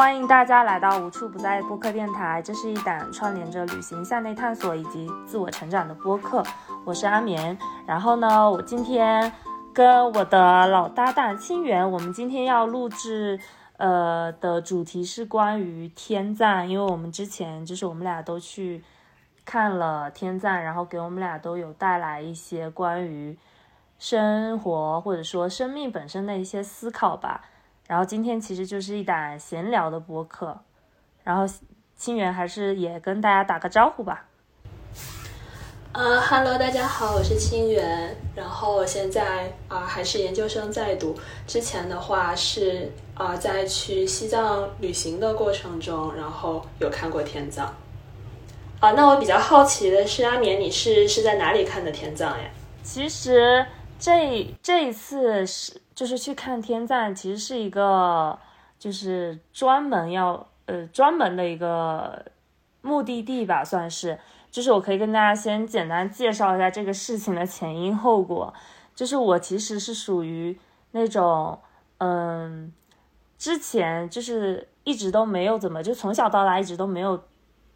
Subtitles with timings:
[0.00, 6.42] 欢迎大家来到无处不在播客电台，这是一档串联着旅行、向内探索以及自我成长的播客。
[6.86, 9.30] 我是阿眠，然后呢，我今天
[9.74, 13.38] 跟我的老搭档清源，我们今天要录制，
[13.76, 18.82] 呃的主题是关于天葬，因为我们之前就是我们俩都去
[19.44, 23.36] 看了天葬，然后给我们俩都有带来一些关于
[23.98, 27.42] 生活或者说生命本身的一些思考吧。
[27.90, 30.56] 然后今天其实就是一档闲聊的播客，
[31.24, 31.42] 然后
[31.96, 34.26] 清源还是也跟大家打个招呼吧。
[35.90, 41.18] 呃哈喽，大家好，我是清源，然后我现在啊还是研究生在读，
[41.48, 47.74] 之前的话是啊在去西藏旅行的过程中，然后有看过天葬。
[48.78, 52.48] 啊，那我比较好奇的是，阿年你是是在哪里看的天葬呀？
[52.84, 53.66] 其实
[53.98, 55.79] 这这一次是。
[55.94, 58.38] 就是去看天葬，其实是一个
[58.78, 62.24] 就是专门要呃专门的一个
[62.80, 64.18] 目的地吧，算是。
[64.50, 68.52] 就是我可以跟大家先简单介绍一下这个事情的前因后果。
[68.94, 70.58] 就是我其实是属于
[70.90, 71.58] 那种
[71.98, 72.72] 嗯，
[73.38, 77.22] 之前就是一直都没有怎么，就从小到大一直都没有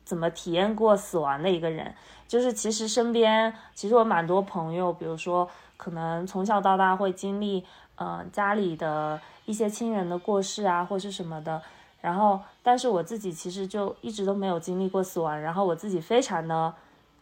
[0.05, 1.95] 怎么体验过死亡的一个人。
[2.27, 7.65] 就是其实身边其实我蛮多朋友，比如说可能从小到大会经历。
[7.97, 11.63] 嗯，家里的一些亲人的过世啊，或是什么的，
[12.01, 16.75] 然后，但是我自己其实就一直都没有经历过死亡，然后我自己非常的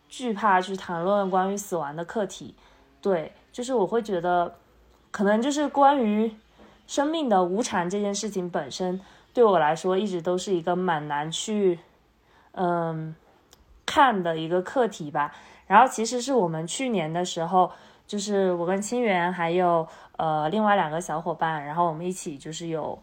[0.08, 2.54] 惧怕去谈论关于死亡的课题，
[3.02, 4.54] 对，就是我会觉得，
[5.10, 6.34] 可能就是关于
[6.86, 8.98] 生命的无常这件事情本身，
[9.34, 11.80] 对我来说一直都是一个蛮难去，
[12.52, 13.14] 嗯，
[13.84, 15.34] 看的一个课题吧。
[15.66, 17.70] 然后其实是我们去年的时候。
[18.04, 19.88] 就是我跟清源还有
[20.22, 22.96] 呃另外两个小伙伴，然后我们一起就是有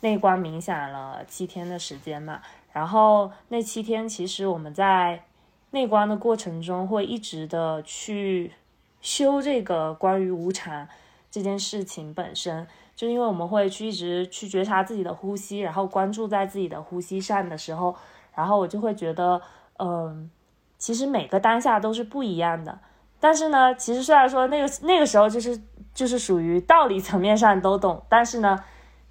[0.00, 2.42] 内观冥想了七天的时间嘛。
[2.70, 5.22] 然后那七天其实我们在
[5.70, 8.52] 内观的过程中会一直的去
[9.00, 10.86] 修这个关于无常
[11.30, 17.96] 这件事情本身，就因为我们会去一直去觉察自己的呼吸，然后关注在自己的呼吸上的时候，
[18.34, 19.40] 然后我就会觉得，
[19.78, 20.30] 嗯，
[20.76, 22.78] 其实每个当下都是不一样的。
[23.18, 25.58] 但是呢，其实虽然说那个那个时候就是
[25.96, 28.62] 就是属于道理层面上都懂，但是呢，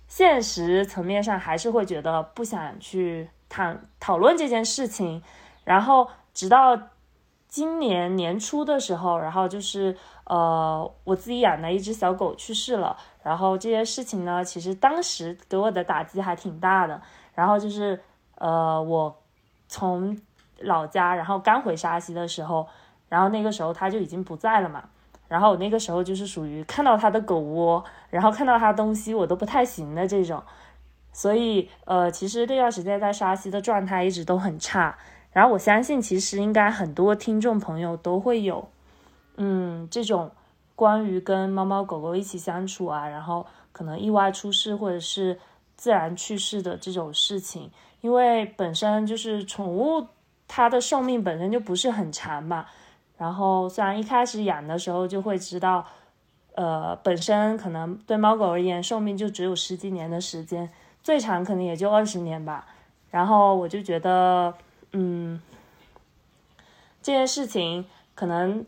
[0.07, 5.23] 现实层面上还是会觉得不想去谈讨论这件事情。
[5.63, 6.79] 然后直到
[7.47, 17.01] 今年年初的时候，然后就是呃我自己养的一只小狗去世了，然后这些事情呢，其实当时给我的打击还挺大的。
[17.33, 17.99] 然后就是
[18.35, 19.23] 呃我
[19.67, 20.15] 从
[20.59, 22.67] 老家然后刚回沙溪的时候。
[23.07, 24.83] 然后那个时候他就已经不在了嘛，
[25.27, 30.41] 然后我那个时候就是属于看到它的狗窝，然后看到它东西我都不太行的这种，
[31.11, 34.97] 所以呃，其实这段时间在沙溪的状态一直都很差。
[35.31, 38.69] 然后我相信其实应该很多听众朋友都会有，
[39.35, 40.31] 嗯，这种
[40.75, 45.37] 关于跟猫猫狗狗一起相处啊，然后可能意外出事或者是
[45.75, 47.69] 自然去世的这种事情，
[47.99, 50.07] 因为本身就是宠物
[50.47, 52.67] 它的寿命本身就不是很长嘛。
[53.17, 55.85] 然后虽然一开始养的时候就会知道，
[56.53, 60.69] 呃，本身可能对猫狗而言寿命就只有十几年的时间，
[61.01, 62.67] 最长可能也就二十年吧。
[63.09, 64.53] 然后我就觉得，
[64.91, 65.41] 嗯，
[67.01, 68.65] 这件事情可能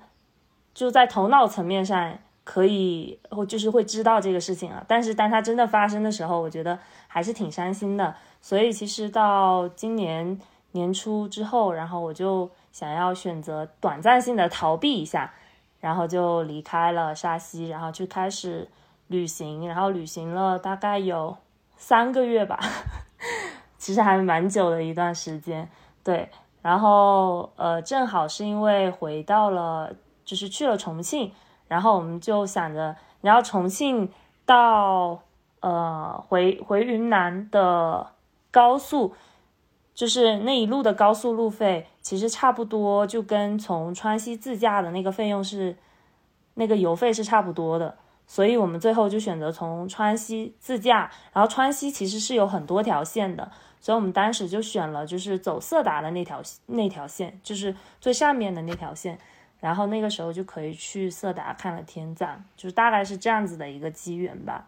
[0.73, 4.85] 就在头脑层面上可以，或就是会知道这个事情了。
[4.87, 8.15] 但是当它真的发生的时候，我觉得还是挺伤心的。
[8.41, 10.39] 所以其实到今年
[10.71, 12.49] 年初之后，然后我就。
[12.77, 15.33] 想要选择短暂性的逃避一下，
[15.79, 18.69] 然后就离开了沙溪，然后就开始
[19.07, 21.35] 旅行，然后旅行了大概有
[21.75, 22.59] 三个月吧，
[23.79, 25.67] 其实还蛮久的一段时间。
[26.03, 26.29] 对，
[26.61, 29.91] 然后呃，正好是因为回到了，
[30.23, 31.31] 就是去了重庆，
[31.67, 34.07] 然后我们就想着，然后重庆
[34.45, 35.19] 到
[35.61, 38.11] 呃回回云南的
[38.51, 39.15] 高速。
[39.97, 45.75] 就是那一路的高速路费，其实差不多就跟从川西自驾的那个费用是，
[46.53, 47.97] 那个油费是差不多的，
[48.27, 51.09] 所以我们最后就选择从川西自驾。
[51.33, 53.51] 然后川西其实是有很多条线的，
[53.81, 59.17] 所以我们当时就选了就是走色达的那条那条线，就是最上面的那条线。
[59.59, 64.67] 然后那个时候就可以去色达看了天葬，就是大概是这样子的一个机缘吧。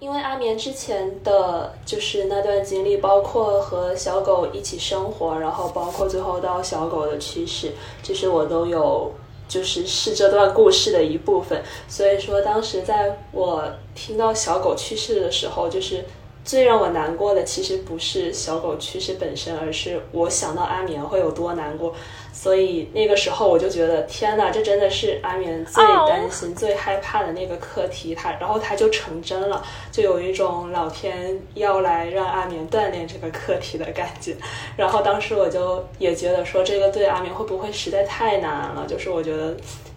[0.00, 7.70] 因为阿眠之前的就是那段经历，包括和小狗一起生活，然后包括最后到小狗的去世，
[8.02, 9.12] 其实我都有
[9.46, 11.62] 就是是这段故事的一部分。
[11.86, 13.62] 所以说，当时在我
[13.94, 16.02] 听到小狗去世的时候，就是
[16.42, 21.94] 最让我难过的其实不是小狗去世本身，而是我想到阿棉会有多难过。
[22.32, 28.14] 所以那个时候我就觉得，天哪，这真的是阿棉最担心、最害怕的那个课题。
[28.14, 29.62] 他，然后他就成真了，
[29.92, 34.34] 就有一种老天要来让阿棉锻炼这个课题的感觉。
[34.76, 38.86] 然后当时我就也觉得说，这个对阿棉会不会实在太难了？
[38.88, 39.54] 就是我觉得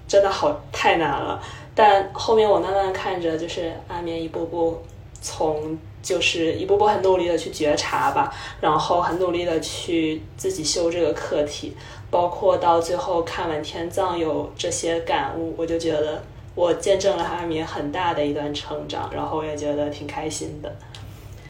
[0.07, 1.41] 真的好太难了。
[1.73, 4.81] 但后面我慢慢看着，就是阿棉一步步
[5.21, 5.77] 从。
[6.03, 11.73] 就是一步步很努力的去觉察吧，然后很努力的去自己修这个课题，
[12.13, 16.21] 包括到最后看完天葬有这些感悟，我就觉得
[16.53, 20.71] 我见证了阿米很大的一段成长，然后我也觉得挺开心的。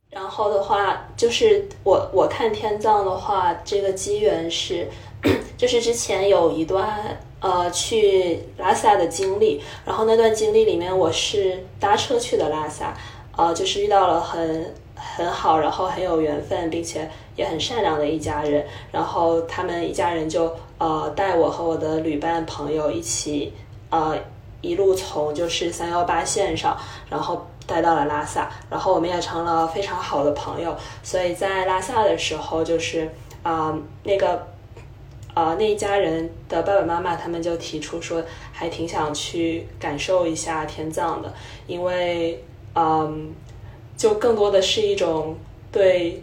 [0.09, 4.87] 然后的话，就是我我看天葬的话，这个机缘是，
[5.57, 12.95] 就是之前有一段呃去拉萨的经历，然后那段经历里面我是搭车去的拉萨。
[13.35, 14.73] 呃，就是遇到了很
[15.15, 18.65] 很好，然后很有缘分，并且也很善良的一家人。
[18.91, 23.53] 然后他们一家人就呃带我和我的旅伴朋友一起
[23.89, 24.17] 呃
[24.61, 26.77] 一路从就是三幺八线上，
[27.09, 28.49] 然后带到了拉萨。
[28.69, 30.75] 然后我们也成了非常好的朋友。
[31.03, 33.09] 所以在拉萨的时候，就是
[33.43, 34.47] 啊那个
[35.33, 41.33] 呃那一家人的爸爸妈妈他们就提出说，还挺想去感受一下天葬的，
[41.67, 42.43] 因为。
[42.75, 43.31] 嗯，
[43.95, 45.35] 就更多的是一种
[45.71, 46.21] 对，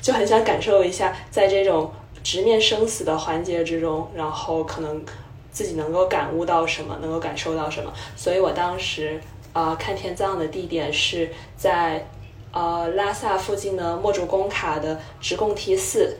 [0.00, 1.90] 就很想感受一下，在这种
[2.22, 5.02] 直面生死的环节之中，然后可能
[5.50, 7.92] 自己能够感悟到什么，能够感受到什么。
[8.16, 9.20] 所以我当时
[9.52, 12.06] 啊，看天葬的地点是在
[12.52, 16.16] 呃拉萨附近的墨竹工卡的直贡提寺。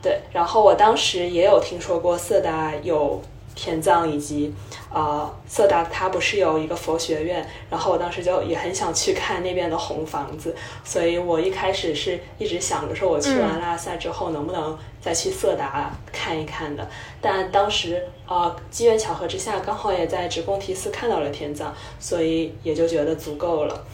[0.00, 3.20] 对，然后我当时也有听说过色达有。
[3.54, 4.52] 天葬以及
[4.90, 16.88] 啊，色达它不是有一个佛学院，然后我当时就也很想去看那边的红房子，所以我一开始是一直想着说，我去完拉萨之后能不能再去色达看一看的。
[17.20, 23.84] 但当时啊，机缘巧合之下，刚好也在直贡提寺看到了天葬，所以也就觉得足够了。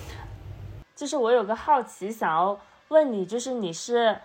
[0.95, 2.59] 就是我有个好奇想要
[2.89, 4.17] 问你，就是你是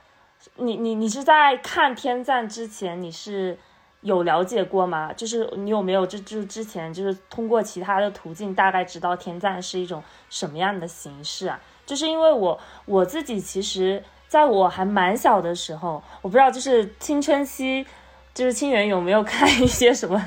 [0.58, 3.58] 你你你是在看天葬之前你是？
[4.04, 5.12] 有了解过吗？
[5.14, 11.60] 就是你有没有就就之前就是通过其他的途径大概知道天赞是一种什么样的形式啊？
[11.86, 17.86] 就是因为我我自己其实在我还蛮小的时候，我不知道就是青春期，
[18.34, 20.22] 就是清源有没有看一些什么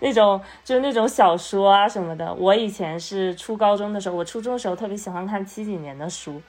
[0.00, 2.32] 那种就是那种小说啊什么的。
[2.34, 6.42] 我以前是初高中的时候，我初中的时候特别喜欢看七几年的书，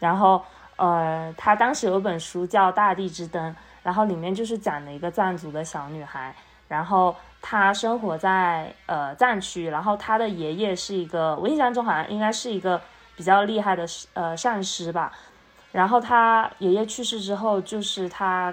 [0.00, 0.42] 然后
[0.76, 3.52] 呃，他当时有本书叫《大地之灯》。
[3.86, 6.34] 然后里面就是讲的一个藏族的小女孩，
[6.66, 12.80] 然后她生活在呃藏区，然后她的爷爷是一个，我印象中好像应该是一个
[13.14, 15.12] 比较厉害的呃上师吧。
[15.70, 18.52] 然后她爷爷去世之后，就是她，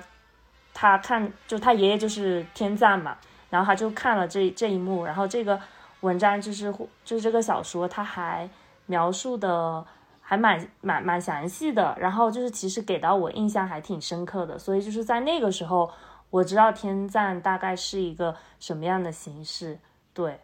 [0.72, 3.18] 她看就她爷爷就是天葬嘛，
[3.50, 5.60] 然后她就看了这这一幕，然后这个
[6.02, 6.72] 文章就是
[7.04, 8.48] 就是这个小说，他还
[8.86, 9.84] 描述的。
[10.26, 15.92] 还蛮蛮蛮详细的，然后就是其实给到我印象还挺深刻的，所以就是在那个时候
[16.30, 19.78] 我知道天葬大概是一个什么样的形式，
[20.14, 20.40] 对。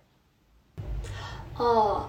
[1.58, 2.08] 哦，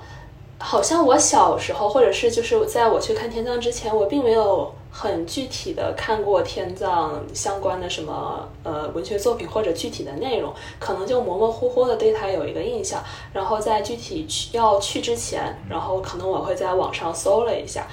[0.58, 4.74] 好像我小时候或者是就是在我去看天葬之前，我并没有。
[4.90, 13.02] 很具体的看过天葬相关的什么呃文学作品或者具体的内容，可能就模模糊糊的对他有一个印象。
[13.32, 17.86] 然后在具体去要去之前，然后可能我会在网上搜了一下，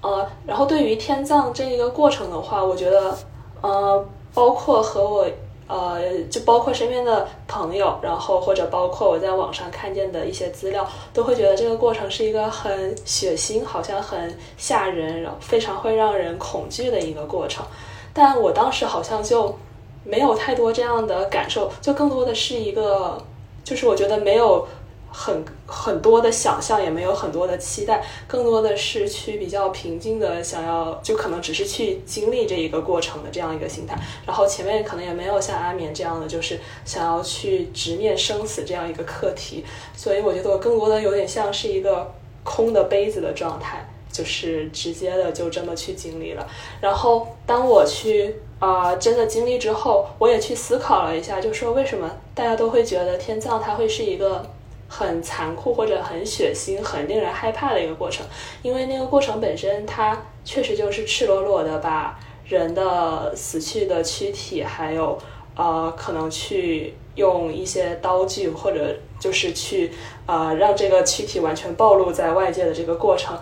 [0.00, 3.16] 呃，然后对于天葬这一个过程的话，我觉得
[3.60, 5.26] 呃，包括和我。
[5.68, 17.64] 呃，就包括身边的朋友，然后或者包括我在网上看见的一些资料，都会觉得这个过程是一个很血腥，好像很吓人，然后非常会让人恐惧的一个过程。
[18.12, 19.58] 但我当时好像就
[20.04, 23.22] 没有太多这样的感受，就更多的是一个，
[23.64, 24.66] 就是我觉得没有。
[25.18, 33.96] 很很多的想象，也没有很多的期待，更多的是去比较平静的想要，就可能只是去经历这一个过程的这样一个心态。
[34.26, 39.64] 然后前面可能也没有像阿眠这样的，就是想要去直面生死这样一个课题。
[39.96, 42.12] 所以我觉得我更多的有点像是一个
[42.44, 46.46] 空的杯子的状态，就是直接的就这么去经历了。
[46.78, 54.44] 然后当我去啊真的经历之后，我也去思考了一下，就说为什么大家都会觉得天葬它会是一个。
[54.88, 58.26] 很残酷或者很血腥、很令人害怕的一个过程，
[58.62, 65.18] 因为那个过程本身，它确实就是赤裸裸的把人的死去的躯体，还有
[65.56, 69.92] 呃，可能去用一些刀具，或者就是去
[70.26, 73.38] 呃，让这个躯体完全暴露在外界的这个过程，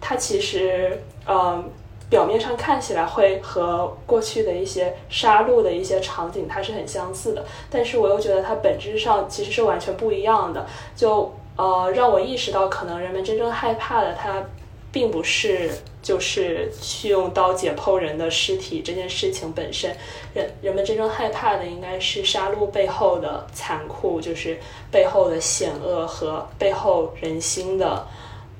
[0.00, 1.70] 它其实嗯。
[2.10, 10.66] 表面上看起来会和过去的一些杀戮的一些场景它是很相似的，但是我又觉得它本质上其实是完全不一样的。
[10.96, 14.42] 就呃让我意识到，可能人们真正害怕的，它
[14.90, 15.70] 并不是
[16.02, 19.94] 就是去用刀解剖人的尸体这件事情本身，
[20.32, 24.58] 人人们真正害怕的应该是杀戮背后的残酷，就是
[24.90, 28.06] 背后的险恶和背后人心的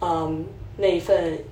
[0.02, 0.44] 嗯
[0.76, 1.42] 那一份。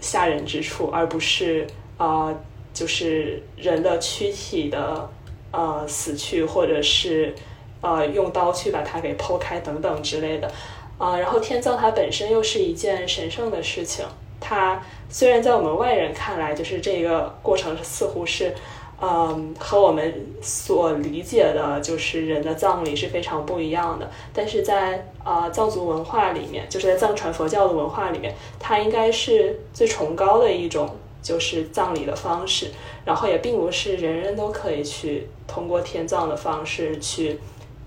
[0.00, 2.34] 吓人之处，而不是啊，
[2.72, 5.10] 就是人的躯体的
[5.50, 7.34] 呃死去，或者是
[7.80, 10.50] 呃用刀去把它给剖开等等之类的
[10.98, 11.18] 啊。
[11.18, 14.04] 然后天葬它本身又是一件神圣的事情，
[14.40, 18.54] 它虽然在我们外人看来，就是这个过程似乎是。
[18.98, 24.10] 嗯，和我们所理解的，就是人的葬礼是非常不一样的。
[24.32, 32.70] 但是在啊藏族文化里面，就是在藏传佛教的文化里面，它应该是最崇高的一种，就是葬礼的方式。
[33.04, 37.38] 然后也并不是人人都可以去通过天葬的方式去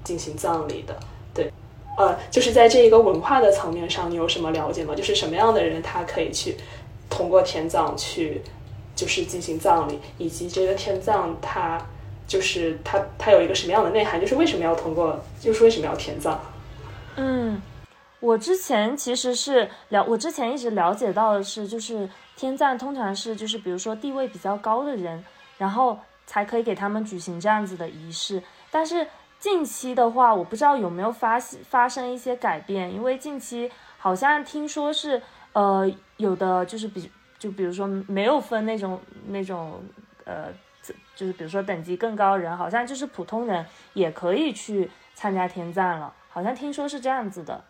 [0.03, 0.95] 进行葬礼的。
[1.33, 1.51] 对，
[1.97, 4.93] 呃，就是在这一个文化的层面上，你有什么了解吗？
[4.93, 6.55] 就是什么样的人他可以去
[7.09, 8.43] 通过天葬去？
[8.99, 11.79] 就是进行葬礼，以及这个天葬，它
[12.27, 14.19] 就是它它有一个什么样的内涵？
[14.19, 15.17] 就是为什么要通过？
[15.39, 16.37] 就是为什么要天葬？
[17.15, 17.61] 嗯，
[18.19, 25.23] 我之前其实是了，我之前一直了解到的是，就是天葬通常是就是比如说地位比较高的人，
[25.57, 28.43] 然后才可以给他们举行这样子的仪式。
[28.69, 29.07] 但是
[29.39, 31.39] 近期的话，我不知道有没有发
[31.69, 35.21] 发生一些改变，因为近期好像听说是
[35.53, 37.09] 呃有的就是比。
[37.39, 39.81] 就比如说没有分那种那种
[40.25, 40.47] 呃，
[41.15, 47.63] 就是比如说等级更高人，好像就是普通人也可以去参加天葬了，好像听说是这样子的。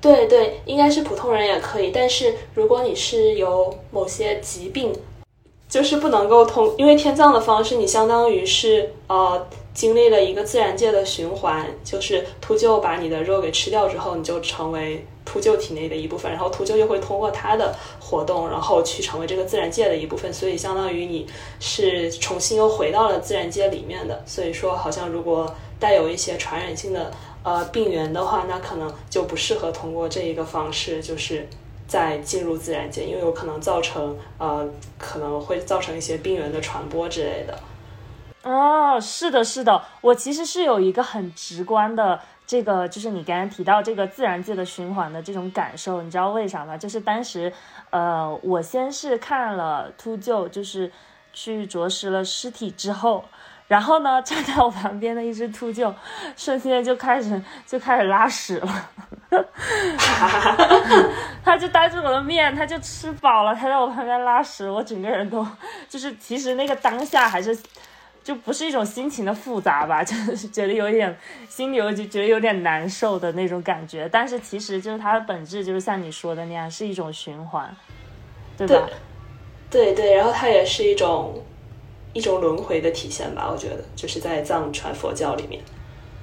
[0.00, 4.92] 对对，应该是普通人也可以，但是如果你是有某些疾病，
[5.66, 15.04] 就是不能够通，因为天葬的方式，你相当于是呃经历了一个自然界的循环，就是秃鹫把你的肉给吃掉之后，你就成为。
[15.26, 21.26] 秃鹫体内的一部分，然后秃鹫又会通过它的活动，然后去成为这个自然界的一部分，所以相当于你
[21.58, 24.22] 是重新又回到了自然界里面的。
[24.26, 27.10] 所以说，好像如果带有一些传染性的
[27.42, 31.48] 呃病源的话，那可能就不适合通过这一个方式，就是
[31.88, 37.58] 再进入自然界，因为有可能造成呃可能会造成一些病源的传播之类的。
[38.44, 42.20] 哦，是的，是的，我其实是有一个很直观的。
[42.46, 46.76] 这个就是你刚刚提到这个自然界的循环的这种感受，你知道为啥吗？
[46.76, 47.50] 就是当时，
[47.88, 50.92] 呃，我先是看了秃鹫，就是
[51.32, 53.24] 去啄食了尸体之后，
[53.66, 55.94] 然后呢，站在我旁边的一只秃鹫，
[56.36, 58.90] 瞬间就开始就开始拉屎了，
[61.42, 65.46] 他就当着我的面，他就吃饱了，他在我旁边拉屎，我整个人都
[65.88, 67.58] 就是其实那个当下还是。
[68.24, 71.14] 就不是一种心情的复杂吧， 就是觉得有点
[71.46, 74.08] 心里，有就觉得有点难受的那种感觉。
[74.10, 77.76] 但是其实就是它的本质，就是像你说的那样，是一种循环，
[78.56, 78.88] 对吧？
[79.70, 81.44] 对对，然后它也是一种
[82.14, 85.62] 一种轮回的体现吧，我觉得，就是在藏传佛教里面。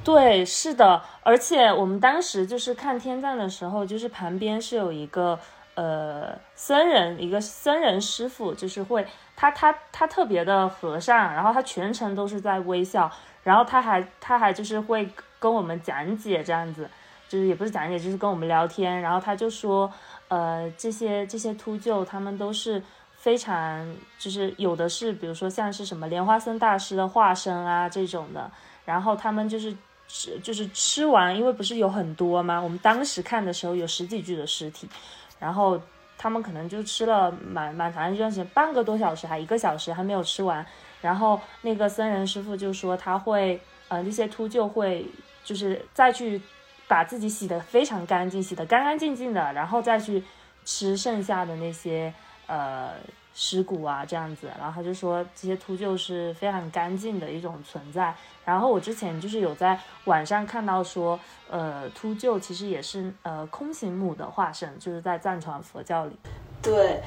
[0.04, 5.38] 对，是的，而且我们当时就是看天葬的时候，就是旁边是有一个
[5.76, 9.06] 呃僧人，一个僧人师傅，就是会。
[9.42, 16.88] 他他他特别的和善，然后他全程都是在微笑，然后他还他还就是会跟我们讲解这样子，
[17.28, 19.02] 就是也不是讲解，就是跟我们聊天。
[19.02, 19.92] 然后他就说，
[20.28, 22.80] 呃，这些这些秃鹫他们都是
[23.16, 23.84] 非常，
[24.20, 28.52] 就是有的是，比如说像是什么莲花僧大师的化身啊这种的。
[28.86, 29.76] 然后他们就是
[30.08, 32.62] 吃就是吃完，因为不是有很多吗？
[32.62, 34.88] 我们当时看的时候有十几具的尸体，
[35.40, 35.82] 然后。
[36.22, 40.64] 他们可能就吃了蛮蛮长一段时间，半个多小时还一个小时还没有吃完。
[41.02, 45.04] 然后那个僧人师傅就说他会，呃，那些秃鹫会
[45.44, 46.40] 就是再去
[46.88, 50.24] 把自己洗得非常干净，洗得干干净净的，然后再去
[50.64, 52.14] 吃剩下的那些
[52.46, 52.92] 呃。
[53.34, 58.14] 尸骨啊，这样子，然后他就说这些秃鹫是非常干净的一种存在。
[58.46, 61.20] 然后我之前就是有在网上看到说，
[61.50, 66.16] 呃，秃鹫其实也是呃空行母的化身，就是在藏传佛教里。
[66.62, 67.02] 对，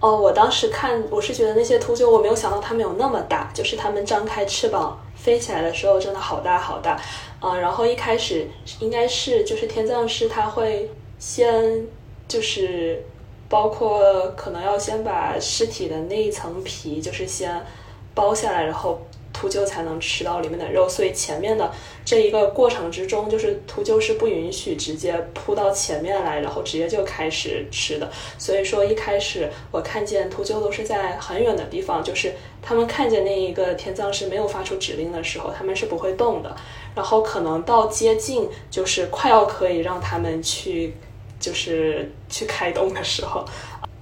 [0.00, 7.00] 哦，我当时看，我是觉得那些秃鹫，我没有想到它们有那么大，就是它们张开翅膀飞起来的时候，真的好大好大
[7.40, 7.56] 啊。
[7.56, 8.48] 然后一开始
[8.80, 11.86] 应该是就是天葬师他会先
[12.28, 13.02] 就是。
[13.48, 14.02] 包括
[14.36, 17.64] 可能要先把尸体的那一层皮，就是先
[18.12, 19.00] 剥下来，然后
[19.36, 21.70] 秃鹫才能吃到里面的肉，所以前面的
[22.06, 28.10] 这一个过程之中，就是秃鹫是不允许直接扑到前面来，然后直接就开始吃的。
[28.38, 36.56] 所以说一开始我看见秃鹫都是在很远的地方，就是他们看见那一个天葬师没有发出指令的时候，他们是不会动的。
[36.94, 40.94] 然后可能到接近，就是快要可以让他们去，
[41.38, 43.44] 就是去开动的时候。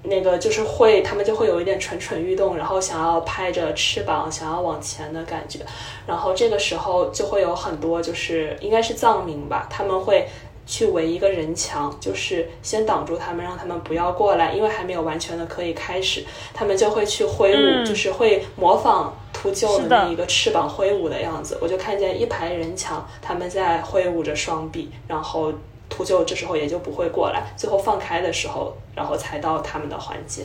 [0.05, 5.61] 那个就是会，他们就会有一点蠢蠢欲动，然后想要拍着翅膀，想要往前的感觉。
[6.07, 10.29] 然后这个时候就会有很多，就是应该是藏民吧，他们会
[10.67, 16.23] 去围一个人墙，就是先挡住他们，让他们不要过来，因为还没有完全的可以开始。
[16.53, 21.59] 他们就会去挥舞，就是会模仿秃鹫的那一个翅膀挥舞的样子。
[21.63, 25.51] 我就看见一排人墙，他们在挥舞着双臂，然后。
[25.95, 30.45] 秃鹫这时候也就不会过来，最后放开的时候，然后才到他们的环节。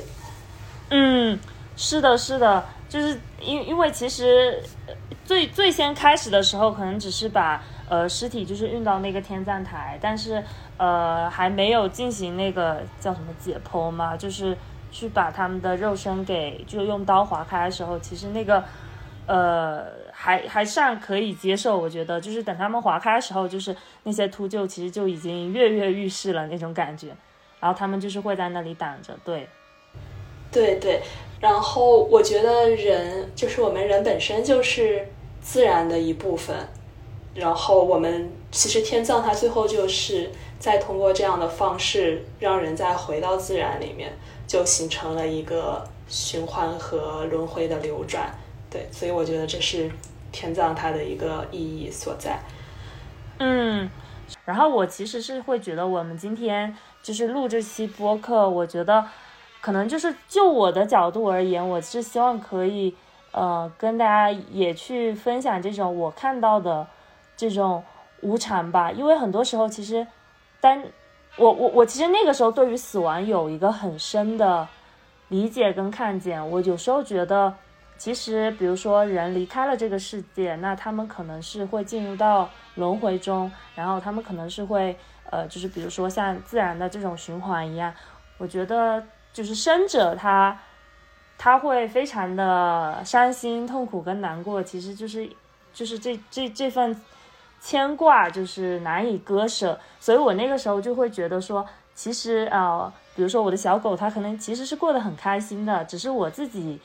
[0.91, 1.39] 嗯，
[1.75, 4.61] 是的，是的，就是因因为其实
[5.25, 10.43] 最最先开始的时候，可能只是把呃尸体就是运到那个天葬台，但是
[10.77, 14.55] 呃还没有进行那个叫什么解剖嘛，就是
[14.91, 18.63] 去把他们的肉身给就用刀划开的时候，其实那个
[19.25, 19.87] 呃。
[20.21, 23.73] 还还算可以接受，我觉得就是等他们划开的时候，就是
[24.03, 27.07] 那些秃鹫其实就已经跃跃欲试了那种感觉，
[27.61, 29.47] 然后他们就是会在那里挡着，对，
[30.51, 31.01] 对对，
[31.39, 35.07] 然后我觉得人就是我们人本身就是
[35.41, 36.53] 自然的一部分，
[37.33, 44.11] 然后我们其实天葬它最后就是再通过这样的方式让人再回到自然里面，
[44.45, 48.37] 就形成了一个循环和轮回的流转，
[48.69, 49.89] 对，所以我觉得这是。
[50.31, 52.39] 天葬它的一个意义所在，
[53.39, 53.89] 嗯，
[54.45, 59.05] 然后我其实是会觉得，我们今天就是录这期播客，我觉得
[59.61, 62.95] 可能就是就我的角度而言，我是希望可以
[63.31, 66.85] 呃跟大家也去分享这种我看到的
[67.35, 67.83] 这种
[68.21, 70.05] 无常吧，因为很多时候其实，
[70.61, 70.83] 单
[71.37, 74.67] 我我我其实那个时候对于死亡有一个很深的
[75.29, 77.55] 理解跟看见，我有时候觉得。
[77.99, 84.97] 其实，比如说人离开了这个世界，那他们可能是会进入到轮回中，然后他们可能是会，
[85.29, 87.93] 呃，就是比如说像自然的这种循环一样。
[88.37, 90.57] 我觉得，就是生者他
[91.37, 95.29] 他会非常的伤心、痛苦跟难过，其实就是
[95.73, 96.95] 就是这这这份
[97.59, 99.77] 牵挂就是难以割舍。
[99.99, 106.79] 所以我那个时候就会觉得说，其实啊，比如说我的小狗，它可能其实是过得很开心的，只是我自己。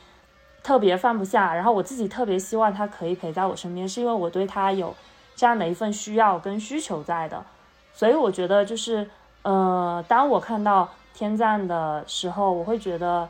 [0.64, 4.94] 特别放不下，然后我自己特别希望他可以陪在我身边，是因为我对他有
[5.36, 7.44] 这样的一份需要跟需求在的，
[7.92, 9.08] 所以我觉得就是，
[9.42, 13.28] 呃，当我看到天赞的时候，我会觉得，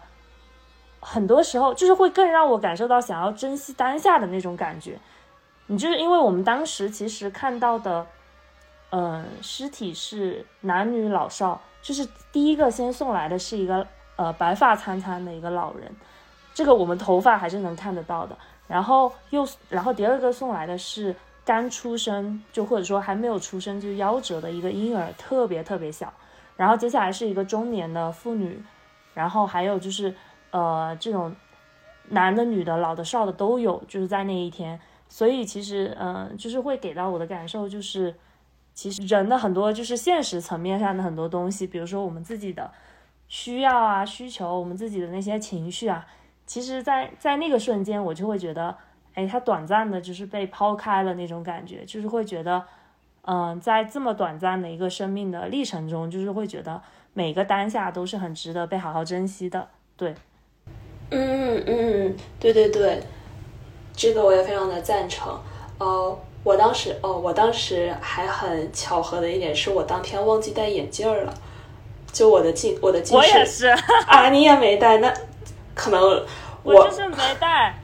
[1.00, 4.96] 很多时候就是会更让我感受到想要珍惜当下的那种感觉。
[5.66, 8.06] 你就是因为我们当时其实看到的，
[8.90, 15.90] 嗯，尸体是男女老少，就是第一个先送来的是一个呃白发苍苍的一个老人。
[16.54, 18.38] 这个我们头发还是能看得到的，
[18.68, 21.14] 然后又然后第二个送来的是
[21.44, 26.12] 刚出生就或者说还没有出生就夭折的一个婴儿，特别特别小，
[26.56, 28.62] 然后接下来是一个中年的妇女，
[29.12, 30.14] 然后还有就是
[30.52, 31.34] 呃这种
[32.08, 38.14] 男的女的老的少的都有，就是在那一天，所以其实嗯就是会给到我的感受就是，
[38.72, 42.70] 其实人的很多就是现实层面上的很多东西，比如说我们自己的
[43.26, 46.06] 需要啊需求，我们自己的那些情绪啊。
[46.46, 48.76] 其实，在在那个瞬间，我就会觉得，
[49.14, 52.62] 哎，他短暂的，就是被抛开了那种感觉，就是会觉得，
[53.22, 56.80] 嗯，在这么短暂的一个生命的历程中，就是会觉得
[57.14, 59.68] 每个当下都是很值得被好好珍惜的。
[59.96, 60.14] 对，
[61.10, 63.02] 嗯嗯，对对对，
[63.94, 65.40] 这个我也非常的赞成。
[65.78, 71.32] 哦，我当时，哦，我当时还很巧合的一点是我当天忘记戴眼镜了，
[72.12, 73.66] 就我的近我的近视，我也是
[74.06, 75.12] 啊，你也没戴那。
[75.74, 76.24] 可能
[76.62, 77.78] 我就是没带，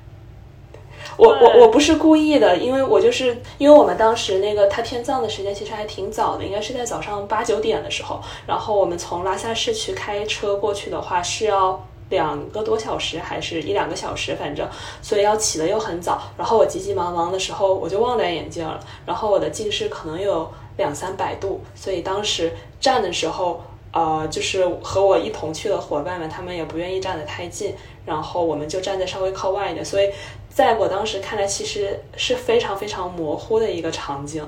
[1.18, 14.66] 我我我不是故意的，因为我就是因为我们当时那个他天葬的时间其实还挺早的，应该是在早上八九点的时候，然后我们从拉萨市区开车过去的话是要两个多小时还是一两个小时，反正
[15.02, 23.62] 所以要起的又很早，然后我急急忙忙的时候我就忘戴眼镜了，然后我的近视可能有两三百度，所以当时站的时候。
[23.92, 27.74] 呃，就是和我一同去的伙伴们，他们也不愿意站得太近，
[28.06, 29.84] 然后我们就站在稍微靠外一点。
[29.84, 30.10] 所以，
[30.48, 34.46] 在我当时看来，其实是非常非常模糊的一个场景。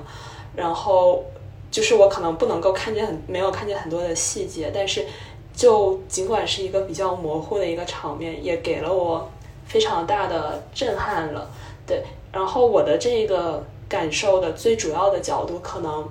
[0.55, 1.23] 然后，
[1.71, 5.05] 就是我可能不能够看见很，没有看见很多的细节，但是
[5.53, 9.29] 就尽管是一个比较模糊的一个场面，也给了我
[9.65, 11.49] 非常大的震撼了。
[11.85, 12.01] 对，
[12.31, 16.07] 然后我的这个感受的最主要的角度，可能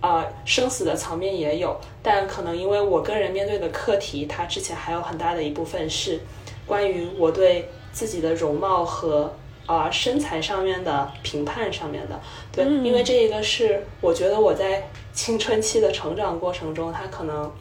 [0.00, 6.20] 啊、生死的层面也有，但可能因为我个人面对的课题，它之前还有很大的一部分是
[6.66, 9.34] 关于我对自己的容貌和
[9.66, 12.18] 啊、身材上面的评判上面的。
[12.50, 17.52] 对，嗯因为这一个是我觉得我在青春期的成长过程中，它可能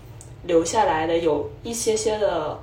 [0.44, 2.58] 留下来的有一些些的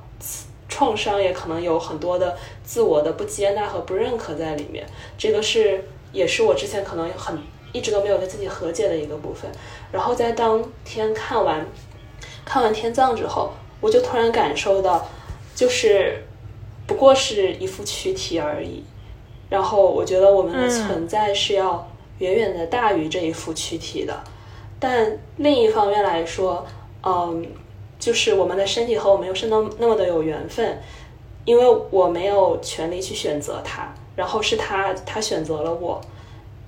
[0.66, 4.86] 创伤，也可能有很多的自我的不接纳和不认可在里面。
[5.18, 7.38] 这个是也是我之前可能很
[7.74, 9.50] 一直都没有跟自己和解的一个部分。
[9.92, 11.66] 然后在当天看完
[12.44, 15.06] 看完天葬之后，我就突然感受到，
[15.54, 16.22] 就是
[16.86, 18.82] 不过是一副躯体而已。
[19.50, 21.86] 然后我觉得我们的嗯存在是要
[22.18, 24.18] 远远的大于这一副躯体的。
[24.80, 26.64] 但另一方面来说，
[27.02, 27.46] 嗯，
[27.98, 30.80] 就是我们的身体和我们又是那那么的有缘分，
[31.44, 36.00] 因为我没有权利去选择它，然后是他他选择了我。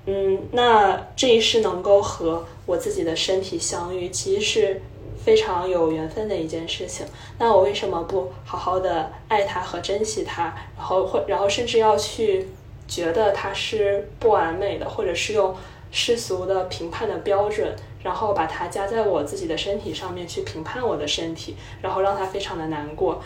[0.07, 4.83] 嗯，那这一世能够和我自己的身体相遇，其实是
[5.25, 7.05] 非常有缘分的一件事情。
[7.39, 12.47] 那我为什么不好好的爱它和珍惜它，然后或然后甚至要去
[12.87, 15.55] 觉得它是不完美的，或者是用
[15.91, 23.21] 世俗的评判的标准，然后把它加在我自己的身体上面去评判我的身体，然后让它非常的难过。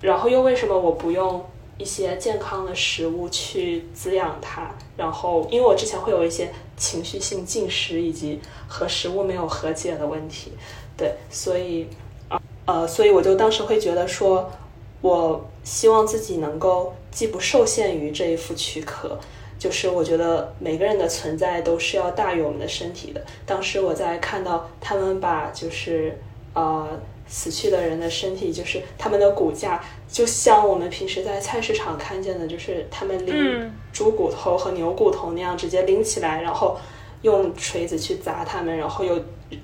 [0.00, 1.44] 然后又为什么我不用
[1.78, 4.70] 一些健康的食物去滋养它？
[4.96, 10.52] 然后因为我之前会有一些情绪性进食以及和食物没有和解的问题，
[10.96, 11.86] 对，所以
[12.28, 14.50] 啊呃，所以我就当时会觉得说，
[15.00, 19.18] 我希望自己能够既不受限于这一副躯壳。
[19.58, 23.20] 就是我觉得每个人的存在都是要大于我们的身体的。
[23.44, 26.16] 当时我在看到他们把就是
[26.54, 26.88] 呃
[27.26, 36.76] 死去的人的身体，就是他们的骨架，就像我们平时在菜市场看见的，就是他们拎嗯猪骨头和牛骨头那样直接拎起来，然后
[37.22, 39.20] 用锤子去砸它们，然后又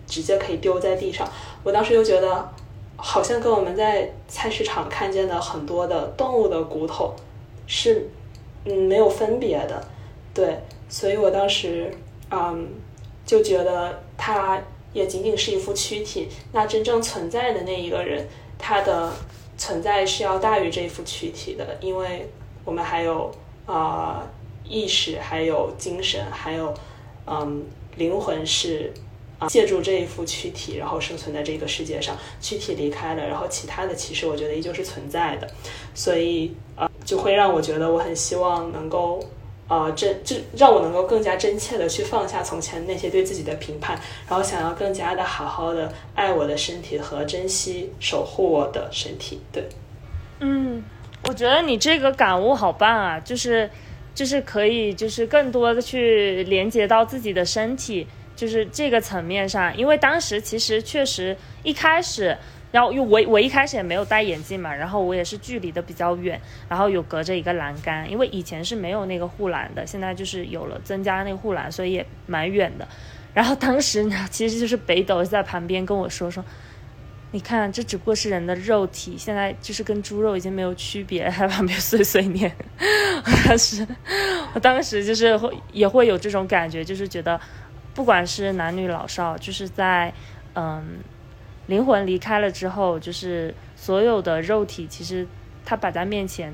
[0.06, 1.26] 直接可以丢在地上。
[1.62, 2.48] 我当时就觉得，
[2.96, 7.14] 好像跟我们在菜市场看见的很多的动物的骨头
[7.66, 8.08] 是
[8.66, 9.82] 嗯没有分别的，
[10.34, 11.90] 对，所以我当时
[12.30, 12.68] 嗯
[13.24, 14.60] 就觉得它
[14.92, 18.28] 也仅仅是一副躯体，那真正存在的那一个人，
[18.58, 19.10] 他的
[19.56, 22.28] 存在是要大于这副躯体的，因为
[22.64, 23.34] 我们还有
[23.66, 24.22] 啊、
[24.64, 26.74] 意识，还有精神，还有
[27.26, 27.64] 嗯
[27.96, 28.92] 灵魂是。
[29.36, 32.16] 啊，借助这一副躯体，然后生存在这个世界上。
[32.40, 35.50] 躯体离开了，然后其他的其实我觉得依旧是存在的，
[35.92, 39.20] 所以啊，就会让我觉得我很希望能够
[39.68, 43.98] 呃真就让我能够更加真切的去放下从前那些对自己的评判，
[44.28, 49.40] 然后想要更加的好好的爱我的身体和珍惜守护我的身体。
[49.52, 49.68] 对，
[50.40, 50.82] 嗯，
[51.28, 53.70] 我觉得你这个感悟好棒啊，就是
[54.14, 62.36] 就是可以就是更多的去连接到自己的身体，就是这个层面上，因为当时其实确实一开始。
[62.74, 72.88] 然后，因为我我一开始也没有戴眼镜嘛，然后我也是距离的比较远，然后有隔着一个栏杆，因为以前是没有那个护栏的，现在就是有了增加那个护栏，所以也蛮远的。
[73.32, 76.44] 然后当时呢，其实就是北斗在旁边跟我说说，
[77.30, 82.52] 你看，这只不过是人的肉体，现在就是跟猪肉已经没有区别，还旁边碎碎念。
[83.46, 83.86] 当时，
[84.52, 87.40] 我当时就是会也会有这种感觉，就是觉得，
[87.94, 90.12] 不管是男女老少，就是在
[90.54, 90.98] 嗯
[91.66, 95.26] 灵魂离开了之后，就是所有的肉体，其实
[95.64, 96.52] 它摆在面前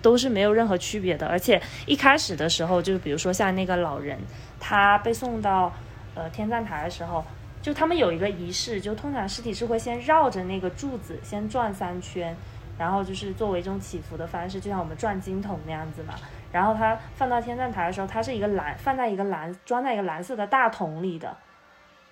[0.00, 1.26] 都是没有任何区别的。
[1.26, 4.18] 而且一开始的时候，就是比如说像那个老人，
[4.60, 5.72] 他被送到
[6.14, 7.24] 呃天葬台的时候。
[7.62, 12.36] 就他们有一个仪式，就通常尸体是会先绕着那个柱子先转三圈，
[12.76, 16.12] 然后就是作为一种祈福的方式，就像我们转经筒那样子嘛。
[16.50, 21.36] 然后它放到天葬台的时候，它是一个蓝放在一个蓝装在一个蓝色的大桶里的。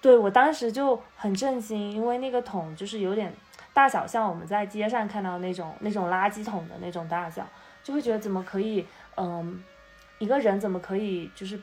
[0.01, 3.33] 对我当时就很震惊，因为那个桶就是有点
[3.75, 7.47] 大小像我们在街上看到那种那种垃圾桶的那种大小，
[7.83, 8.87] 就会觉得怎么可以，
[9.17, 9.63] 嗯，
[10.19, 11.61] 一个人怎么可以就是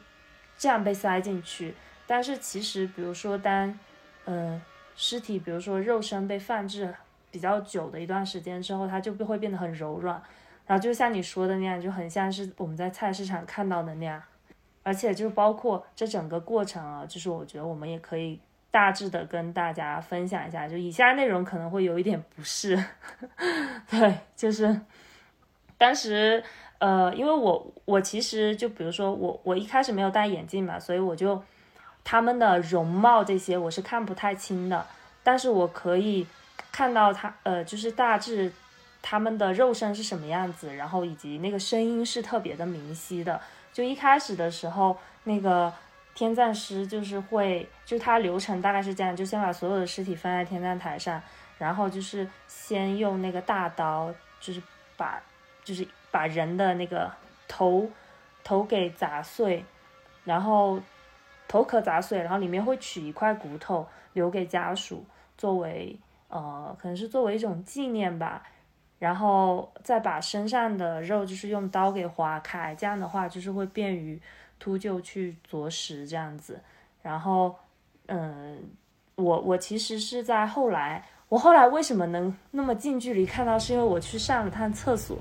[0.58, 1.74] 这样被塞进去？
[2.06, 3.78] 但是其实，比如说当，
[4.26, 4.62] 嗯，
[4.96, 6.94] 尸体，比如说肉身被放置
[7.30, 10.22] 比较久的一段时间之后，它就会变得很柔软，
[10.66, 14.22] 然后就像你说的那样，就很像是我们在菜市场看到的那样，
[14.88, 18.40] 而且就是包括这整个过程啊，就是我觉得我们也可以
[18.72, 22.82] 大致的跟大家分享一下，就以下内容可能会有一点不适，
[23.92, 24.80] 对，就是
[25.78, 26.44] 当时。
[26.80, 31.42] 呃，因为我我其实就比如说我我一开始没有戴眼镜嘛，所以我就
[32.04, 34.86] 他们的容貌这些我是看不太清的，
[35.24, 36.28] 但是我可以
[36.72, 38.54] 看到他呃，就是大致
[39.02, 43.42] 他们的肉身是什么样子，然后以及那个声音是特别的明晰的，
[43.78, 45.72] 就一开始的时候，那个
[46.16, 51.22] 天葬师就是会，就他流程大概是这样，就先把所有的尸体放在天葬台上，
[51.60, 54.60] 然后就是先用那个大刀，就是
[54.98, 55.22] 把，
[55.64, 57.12] 就是把人的那个
[57.48, 57.88] 头
[58.44, 59.64] 头给砸碎，
[60.24, 60.80] 然后
[61.48, 65.06] 头壳砸碎，然后里面会取一块骨头留给家属，
[65.38, 65.96] 作为
[66.30, 68.42] 呃，可能是作为一种纪念吧。
[69.00, 74.20] 然后再把身上的肉就是用刀给划开，这样的话就是会便于
[74.58, 76.60] 秃鹫去啄食这样子。
[77.04, 77.56] 然后，
[78.08, 78.58] 嗯，
[79.14, 85.18] 我我其实是在后来，我后来为什么能那么近距离看到，是因为我去上了趟厕所。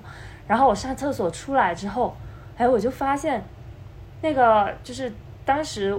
[0.49, 2.17] 然后我上厕所出来之后，
[2.57, 3.45] 哎，我就发现
[4.23, 5.13] 那个就是
[5.45, 5.95] 当时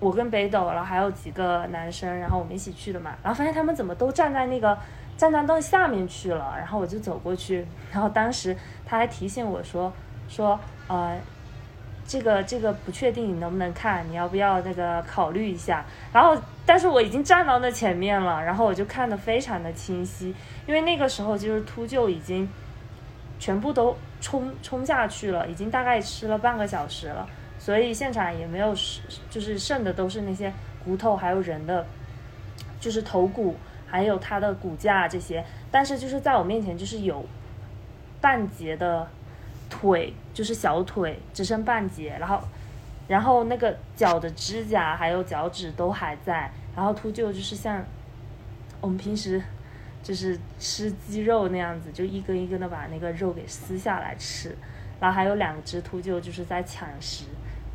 [0.00, 4.78] 我跟北斗，然后还有几个男生，然后我们一起去的嘛，然后发现他们怎么都站在那个。
[5.18, 9.92] 站到凳下面去了，然后我就走过去， 然后当时他还提醒我说
[10.28, 11.18] 说呃，
[12.06, 15.84] 这个这个不确定你能不能看，你要不要那个考虑一下？
[16.12, 20.32] 然后但是我已经站到那前面了，然后我就看得非常的清晰，
[20.66, 22.48] 因为那个时候就是秃鹫已经
[23.40, 27.28] 全部都冲冲下去了，已经大概吃了半个小时了，
[27.58, 28.72] 所以现场也没有
[29.28, 30.52] 就是剩的都是那些
[30.84, 31.84] 骨头，还有人的
[32.78, 33.56] 就是头骨。
[33.90, 37.24] 还有它的骨架这些，但是就是在我面前就是有
[38.20, 39.08] 半截的
[39.70, 42.40] 腿，就是小腿只剩半截，然后
[43.08, 47.82] 然后那个脚的指甲还有脚趾都还在，然后秃鹫就是像
[48.80, 49.42] 我们平时
[50.02, 54.56] 就是吃鸡肉那样子，就一根一根的把那个肉给撕下来吃，
[55.00, 57.24] 然后还有两只秃鹫就是在抢食，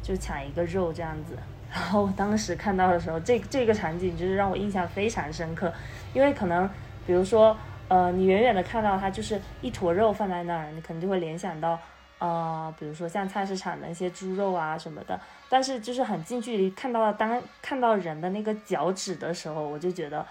[0.04, 1.38] 就抢一个肉这样子。
[1.74, 5.74] 然后我当时看到的时候，这这个场景就是让我印象非常深刻，
[6.14, 6.70] 因为可能，
[7.08, 7.58] 比如说，
[7.88, 11.80] 呃，你远远的看到它就是一坨肉放在那儿，你可能就会联想到，
[12.20, 15.20] 呃，比如说像菜市场的一些猪肉啊什么的。
[15.50, 20.24] 但是就是很近距离看到了当看到人的那个脚趾的时候，我就觉得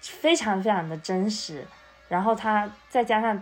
[0.00, 1.64] 非常非常的真实。
[2.08, 3.40] 然后它再加上。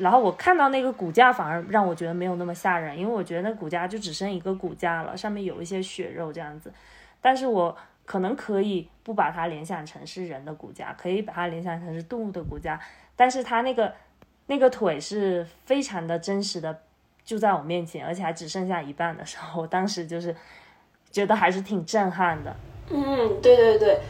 [0.00, 6.72] 然后我看到那个骨架，反而让我觉得没有那么吓人，因为我觉得那骨架就只剩一个骨架了，上面有一些血肉这样子。
[7.20, 12.80] 但是我可能可以不把它联想成是人的骨架，可以把它联想成是动物的骨架。
[13.14, 13.92] 但是它那个
[14.46, 16.80] 那个腿是非常的真实的，
[17.22, 20.34] 就在我面前，而且还只剩下一半的时候，我当时就是
[21.10, 22.56] 觉得还是挺震撼的。
[22.88, 24.00] 嗯，对对对，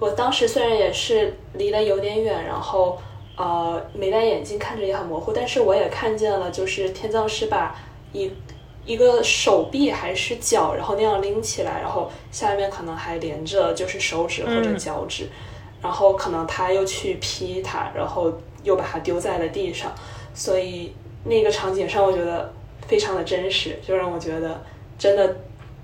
[0.00, 3.00] 我当时虽然也是离得有点远，然后。
[3.38, 7.72] 呃，没戴眼镜，看着也很模糊，但是我也看见了，就是天葬师把
[8.12, 8.28] 一
[8.84, 15.28] 一个手臂还是脚，然后那样拎起来，然后下面可能还连着就是手指或者脚趾，
[15.80, 18.32] 然后可能他又去劈它，然后
[18.64, 19.94] 又把它丢在了地上，
[20.34, 22.52] 所以那个场景上我觉得
[22.88, 24.60] 非常的真实，就让我觉得
[24.98, 25.36] 真的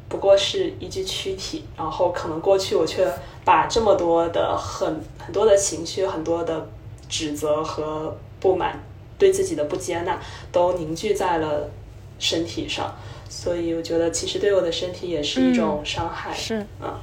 [0.08, 3.06] 不过是一具躯体，然后可能过去我却
[3.44, 6.68] 把这么多的很很多的情绪，很多的。
[7.08, 8.82] 指责和不满，
[9.18, 11.70] 对自己的不接纳，都凝聚在了
[12.18, 12.94] 身体上，
[13.28, 16.32] 所以我觉得其实对我的身体也是一种伤害。
[16.34, 17.00] 是，啊，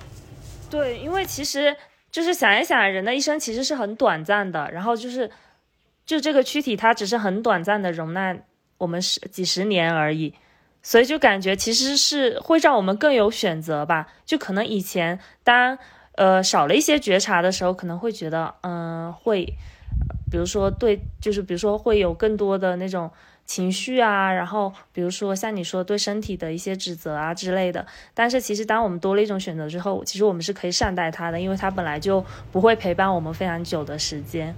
[0.69, 1.75] 对，因为其实
[2.11, 5.29] 就是想一想，人的一生其实是很短暂的，然后就是，
[6.05, 8.35] 就这个躯体它只是很短暂的容纳
[8.77, 10.33] 我们十几十年而已，
[10.81, 14.07] 所以就感觉其实是会让我们更有选择吧。
[14.25, 15.77] 就可能以前当
[16.15, 19.53] 呃少了一些觉察的时候，可能会觉得嗯会。
[20.29, 23.11] 比如说，对，就是比如说会有更多的那种
[23.45, 27.85] 情绪啊，然后比如说像你说对身体的一些指责啊之类的。
[28.13, 34.55] 但是其实当我们多了一种选择之后，其实我们是可以善待它的，因为它本来就不会陪伴我们非常久的时间。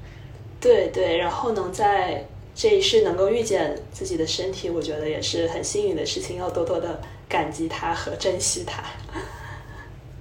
[0.61, 8.83] 对对，然后能在这一世能够遇见自己的身体，我觉得也是很幸运的事情，要多多的感激它和珍惜它。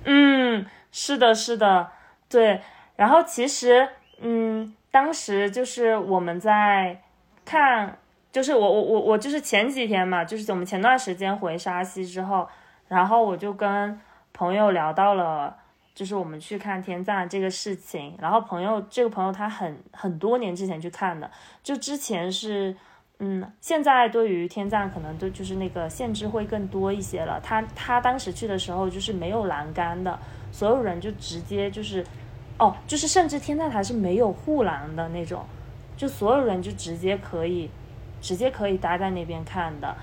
[0.04, 1.90] 嗯，是的，是的，
[2.30, 2.62] 对。
[2.96, 3.86] 然后其实，
[4.20, 4.74] 嗯。
[4.92, 7.00] 当时就是我们在
[7.46, 7.98] 看，
[8.30, 12.46] 就是我我我我就是前几天嘛，就是我们前段时间回沙溪之后，
[12.88, 13.98] 然后我就跟
[14.34, 15.56] 朋友聊到了，
[15.94, 18.14] 就是我们去看天葬这个事情。
[18.20, 21.30] 然后朋友这个朋友他很很多年之前去看的，
[21.62, 22.76] 就之前是
[23.18, 27.40] 嗯，现在对于天葬可能都就是那个限制会更多一些了。
[27.42, 30.18] 他他当时去的时候就是没有栏杆的，
[30.52, 32.04] 所有人就直接就是。
[32.58, 35.44] 哦，就是甚至天葬台是没有护栏的那种，
[35.96, 37.68] 就所有人就直接可以，
[38.20, 39.96] 直接可以待在那边看的。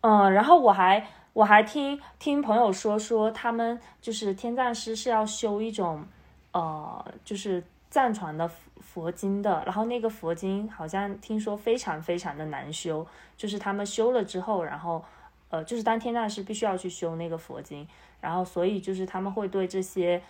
[0.00, 6.04] 嗯，然后我还我还听听朋友说说，他们就是天葬师是要修一种，
[6.52, 8.50] 呃，就是藏传的
[8.80, 15.04] 佛经的，然后那个佛经好像听说非常非常的难修，就是他们修了之后，然后
[15.50, 17.86] 呃，就是当天葬师必须要去修那个佛经，
[18.22, 20.22] 然后所以就是他们会对这些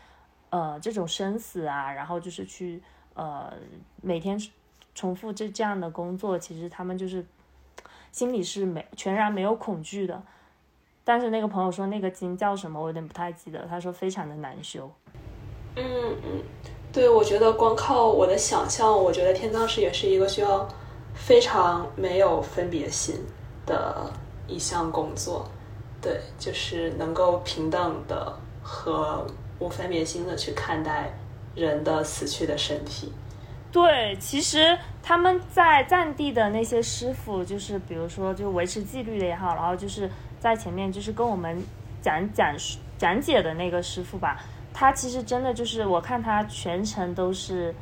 [0.50, 2.82] 呃这种生死啊，然后就是去
[3.14, 3.52] 呃
[4.02, 4.38] 每天
[4.94, 7.24] 重复这这样的工作，其实他们就是
[8.12, 10.22] 心里是没全然没有恐惧的。
[11.02, 13.66] 但是那个朋友说那个经叫什么，我有点不太记得。
[13.66, 14.90] 他说非常的难修。
[15.76, 15.84] 嗯
[16.24, 16.42] 嗯，
[16.92, 20.68] 对，我觉得光靠我的想象，我觉得天葬师也是一个需要
[21.14, 23.16] 非常没有分别心
[23.64, 24.12] 的。
[24.48, 25.48] 一项工作，
[26.02, 29.24] 对，就是能够平等的和
[29.60, 31.12] 无分别心的去看待
[31.54, 33.12] 人的死去的身体。
[33.70, 41.62] 对，其实他们在藏地的那些师傅，就是比如说就维持纪律的也好，然后就是在前面就是跟我们
[42.02, 42.52] 讲讲
[42.98, 44.42] 讲解的那个师傅吧，
[44.74, 47.72] 他其实真的就是我看他全程都是。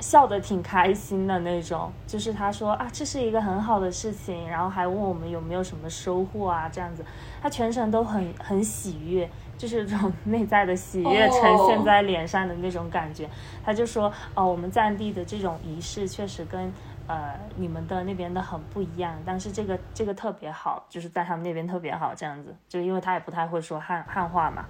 [0.00, 7.04] 笑得挺开心的那种，就是他说啊，这是一个很好的事情，然后还问我们有没有什么收获啊，这样子，
[7.40, 13.28] 他全程都很很喜悦，就是这种内在的喜悦呈现在脸上的那种感觉。
[13.64, 16.72] 他就说，哦，我们藏地的这种仪式确实跟
[17.06, 24.64] 呃你们的那边的很不一样，但是这个这个特别好，就是在他们那边特别好，这样子，就因为他也不太会说汉汉话嘛。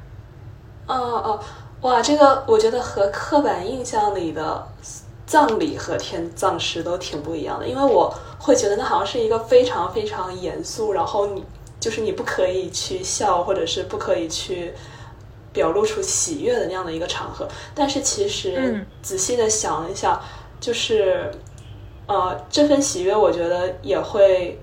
[0.87, 1.41] 哦哦，
[1.83, 4.67] 哇，这个我觉得和刻板印象里的。
[5.25, 11.43] 葬礼和天葬师都挺不一样的，因为我会觉得那好像是一个非常非常严肃，然后你
[11.83, 14.73] 就是你不可以去笑，或者是不可以去
[15.53, 17.49] 表露出喜悦的那样的一个场合。
[17.75, 20.23] 但是其实仔细的想一想，
[20.61, 21.29] 就是
[22.07, 24.61] 呃，这份喜悦，我觉得也会，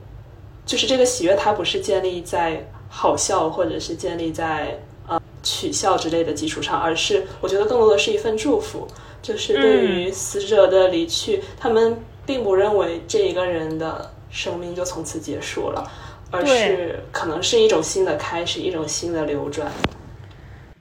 [0.65, 8.87] 就是这个喜悦它不是建立在好笑或者是建立在呃取笑之类的基础上，而是我觉得更多的是一份祝福。
[9.21, 15.91] 就是对于死者的离去，他们并不认为这一个人的生命就从此结束了，
[16.31, 19.71] 而是可能是一种新的开始，一种新的流转。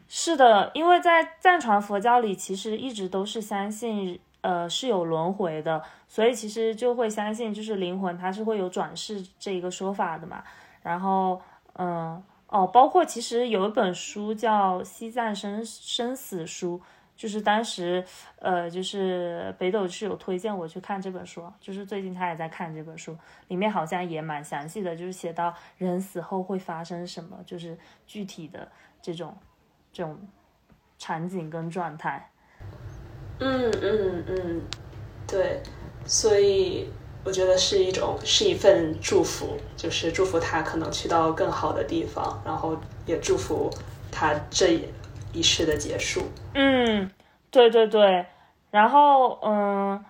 [0.08, 10.42] 是的，因为在藏传佛教里，其实一直都是相信，呃，是有轮回的，所以其实就会相信，就是灵魂它是会有转世这一个说法的嘛。
[10.82, 11.40] 然后，
[11.74, 16.78] 嗯，哦，包括其实有一本书叫《西藏生生死书》。
[17.18, 18.02] 就是当时，
[18.38, 27.76] 呃，就是北斗是有推荐我去看这本书，就是最近他也在看这本书，里面好像也蛮详细的，就是写到人死后会发生什么，就是
[28.06, 28.70] 具体的
[29.02, 29.36] 这种
[29.92, 30.16] 这种
[30.96, 32.30] 场景跟状态。
[33.40, 34.62] 嗯嗯嗯，
[35.26, 35.60] 对，
[36.06, 36.88] 所以
[37.24, 42.76] 我觉得是一种是一份祝福，就是祝福他可能去到更好的地方，然后
[43.06, 43.68] 也祝福
[44.12, 44.84] 他这一。
[45.32, 46.22] 仪式的结束，
[46.54, 47.10] 嗯，
[47.50, 48.26] 对对对，
[48.70, 50.04] 然后嗯，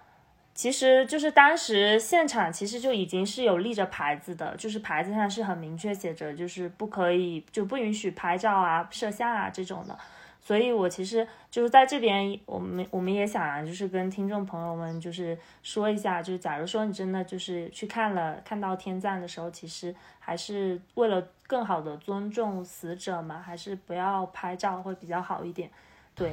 [0.54, 9.98] 其实就是当时现场其实就已经是有立着牌子的，就是牌子上是很明确写着，就是不可以就不允许拍照啊、摄像啊这种的。
[10.40, 25.68] 所以，我其实就是在这边，我们我们也想就是跟听众朋友们就是说一下，就是假如说你真的就是去看了看到天葬的时候，其实还是为了更好的尊重死者嘛，还是不要拍照会比较好一点。
[26.14, 26.32] 对，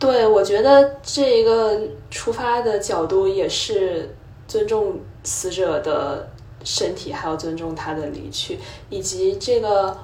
[0.00, 4.16] 对，我觉得这一个出发的角度也是
[4.48, 6.28] 尊重死者的
[6.64, 9.96] 身体，还要尊重他的离去，以及这个。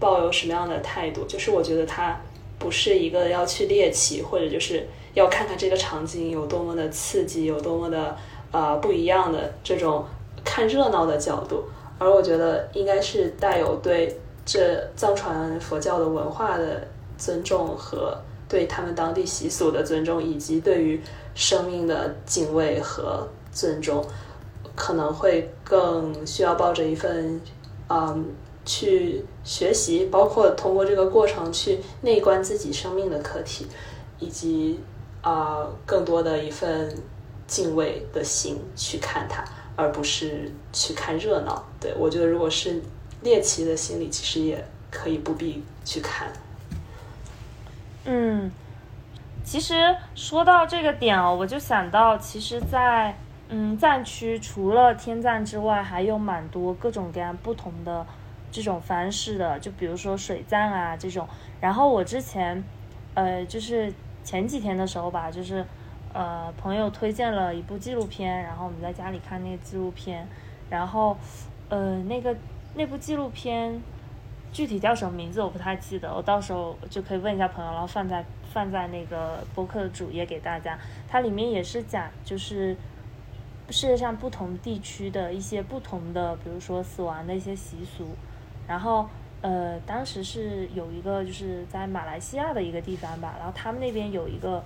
[0.00, 1.26] 抱有什么样的态度？
[1.26, 2.18] 就是我觉得他
[2.58, 8.16] 不是一个要去猎奇，或者就是要看看这个场景有多么的刺激，有多么的
[8.50, 10.02] 呃不一样的这种
[10.42, 11.64] 看热闹的角度。
[12.00, 21.00] 而我觉得应该是带有对这藏传佛教的文化的尊重和对他们当地习俗的尊重，以及对于
[21.36, 24.04] 生命的敬畏和尊重，
[24.74, 27.40] 可能会更需要抱着一份
[27.88, 28.24] 嗯。
[28.62, 33.66] 去学习，包括通过这个过程去内观自己生命的课题，
[34.18, 34.78] 以及
[35.22, 36.94] 啊更多的一份
[37.46, 39.42] 敬畏的心去看它，
[39.76, 41.64] 而不是去看热闹。
[41.80, 42.82] 对我觉得，如果是
[43.22, 46.32] 猎奇的心理，其实也可以不必去看。
[48.04, 48.50] 嗯，
[49.44, 53.16] 其实说到这个点哦，我就想到，其实，在
[53.48, 58.06] 嗯藏区除了天葬之外，还有蛮多各种各样不同的。
[58.52, 61.24] 这种方式的，就比如说水葬啊这种。
[61.60, 62.60] 然后我之前，
[63.14, 63.94] 呃，就是
[64.24, 65.64] 前几天的时候吧，就是
[66.12, 70.26] 呃朋友推荐了一部纪录片，然后我们在家里看那个纪录片，
[70.68, 71.16] 然后
[71.68, 72.34] 呃那个
[72.74, 73.80] 那部纪录片
[74.52, 80.78] 具体叫什么名字我不太记得，我到时候就可以问一下朋友，然后放在放在那个博客的主页给大家。
[81.08, 82.76] 它里面也是讲，就是
[83.70, 88.08] 世界上不同地区的一些不同的，比如说死亡的一些习俗。
[88.66, 89.08] 然后，
[89.40, 94.62] 呃，当时是有一个就是在马来西亚的一个地方吧，然后他们那边有一个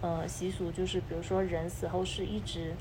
[0.00, 2.72] 呃习俗，就是比如说人死后是一直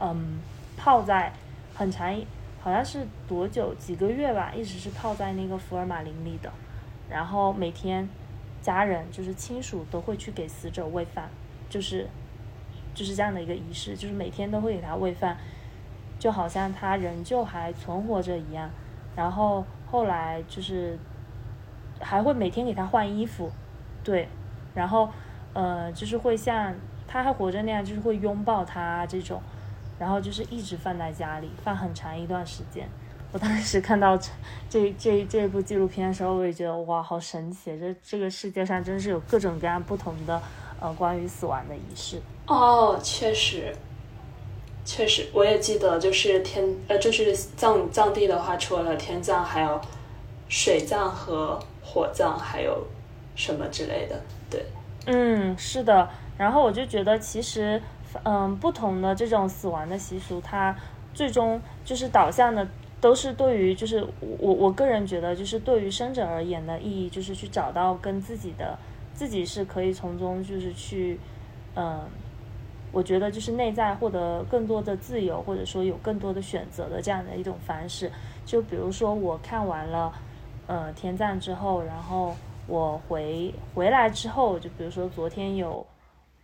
[0.00, 0.38] 嗯
[0.76, 1.32] 泡在
[1.74, 2.14] 很长，
[2.60, 6.52] 好像是多久几个月吧，一直是泡在那个福尔马林里的。
[7.08, 8.08] 然后每天
[8.62, 11.28] 家人就是亲属都会去给死者喂饭，
[11.68, 12.08] 就是
[12.94, 15.36] 就是这样的一个仪式，就是每天都会给他喂饭，
[16.18, 18.70] 就好像他仍旧还存活着一样。
[19.14, 20.98] 然后后来就是
[22.00, 23.52] 还会每天给他换衣服，
[24.02, 24.28] 对，
[24.74, 25.08] 然后
[25.54, 26.74] 呃就是会像
[27.08, 29.40] 他还活着那样，就是会拥抱他这种，
[29.98, 32.86] 然后就是一直放在家里放很长一段时间。
[33.32, 34.28] 我当时看到这
[34.68, 37.76] 这这这部纪录片的时候，我也觉得哇，好神奇！
[37.80, 40.40] 这这个世界上真是有各种各样不同的
[40.78, 42.22] 呃关于死亡的仪式。
[42.46, 43.74] 哦，确实，
[44.84, 49.80] 确实，我也记得，就是天呃，就是藏藏地的话，除了天葬，还有
[50.48, 52.86] 水葬和火葬，还有
[53.34, 54.20] 什么之类的。
[55.06, 56.08] 嗯，是的。
[56.38, 57.80] 然后我就觉得，其实
[58.24, 60.74] 嗯，不同的这种死亡的习俗，它
[61.12, 62.66] 最终就是导向的。
[63.00, 64.02] 都是对于，就是
[64.38, 68.78] 我我个人觉得，就是对于生者而言的意义，就是去找到跟自己的
[69.12, 71.20] 自己是可以从中就是去，
[71.76, 72.00] 嗯，
[72.92, 78.10] 我觉得就是内在获得更多的自由，或者说有更多的选择的这样的一种方式。
[78.46, 80.10] 就比如说我看完了，
[80.66, 82.34] 呃，天葬之后，然后
[82.66, 85.86] 我回回来之后，就比如说昨天有。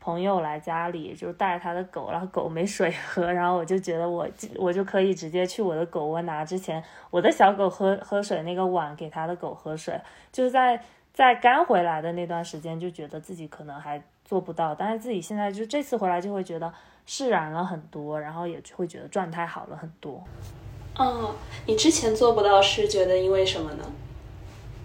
[0.03, 10.01] 朋友来家里，就带着他的狗，然后狗没水喝，然后我就觉得我我就可以直接去我的狗窝拿之前我的小狗喝喝水那个碗给他的狗喝水，
[10.33, 16.73] 就是在在刚回来的那段时间就觉得自己可能还做不到，但是自己现在就这次回来就会觉得
[17.05, 20.25] 释然了很多，然后也会觉得状态好了很多。
[20.97, 21.35] 哦，
[21.67, 23.85] 你之前做不到是觉得因为什么呢？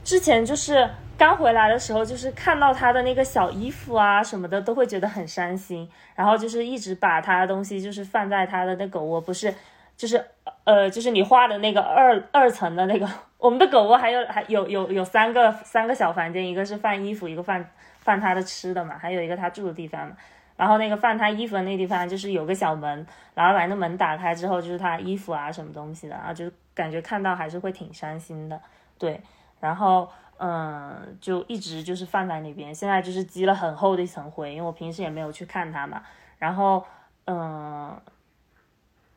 [0.03, 0.89] 之前就是。
[1.17, 5.89] 刚回来的时候，就是看到他的那个小衣服啊什么的，都会觉得很伤心。
[6.13, 9.53] 然后就是一直把他的东西就是放在他的那狗窝，不是，
[9.95, 10.23] 就是
[10.65, 13.07] 呃，就是你画的那个二二层的那个。
[13.37, 17.63] 我们的狗窝还有还有有有三个三个小房间，一个是放衣服，一个放
[17.99, 20.17] 放他的吃的嘛，还有一个他住的地方嘛。
[20.57, 28.59] 然后那个放他衣服的那地方就是有个小门，然后把那门打开之后就是他衣服啊什么东西的，然后就感觉看到还是会挺伤心的。
[28.97, 29.21] 对，
[29.61, 30.09] 然后。
[30.37, 36.03] 嗯，就一直就是放在那边，现在就是积了很厚的一层灰，因为我平时也没有去看它嘛。
[36.37, 36.85] 然后，
[37.25, 37.97] 嗯，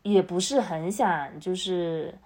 [0.03, 2.17] 也不是很想就是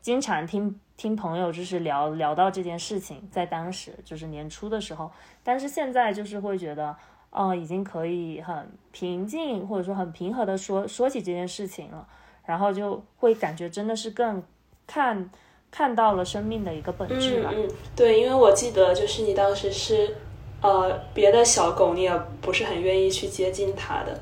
[0.00, 5.10] 经常听听朋友就是聊聊到这件事情，在当时就是年初的时候，
[5.42, 6.96] 但是现在就是会觉得，
[7.30, 12.06] 哦，已经可以很平静或者说很平和的说说起这件事情了，
[12.44, 14.40] 然后就会感觉真的是更
[14.86, 15.28] 看。
[15.76, 17.50] 看到了生命的一个本质吧。
[17.52, 20.16] 嗯嗯，对，因为我记得就是你当时是，
[20.62, 24.18] 呃，别的小狗你也不是很愿意去接近它的。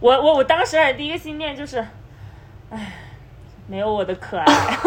[0.00, 1.86] 我我我当时第一个心念就是，
[2.70, 2.94] 唉，
[3.66, 4.46] 没有我的可爱，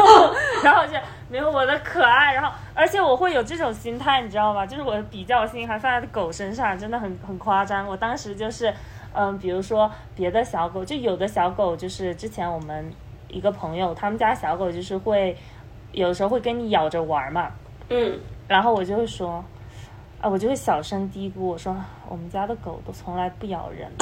[0.64, 0.94] 然后就
[1.30, 4.66] 没有我的可爱，然后而且我会有这种心态，你知道吗？
[4.66, 7.88] 就是我的比较心还放在狗身上，真的很很夸张。
[7.88, 8.74] 我当时就是，
[9.14, 12.92] 嗯，比如说别的小狗，就有的小狗就是之前我们。
[13.36, 15.36] 一个朋友，他们家小狗就是会，
[15.92, 17.52] 有时候会跟你咬着玩嘛。
[17.90, 18.18] 嗯。
[18.48, 19.44] 然后我就会说，
[20.22, 21.76] 啊，我就会小声嘀咕，我说
[22.08, 23.92] 我们家的狗都从来不咬人。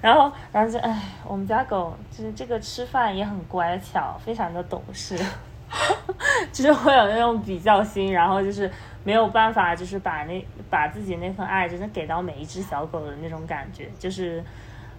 [0.00, 5.18] 然后，然后就哎，我们家狗就是这个吃饭也很乖巧，非常的懂事。
[6.52, 8.70] 就是会有那种比较心，然后就是
[9.02, 14.44] 没有办法，就是把那把自己那份爱真的给到每一只小狗的那种感觉，就是。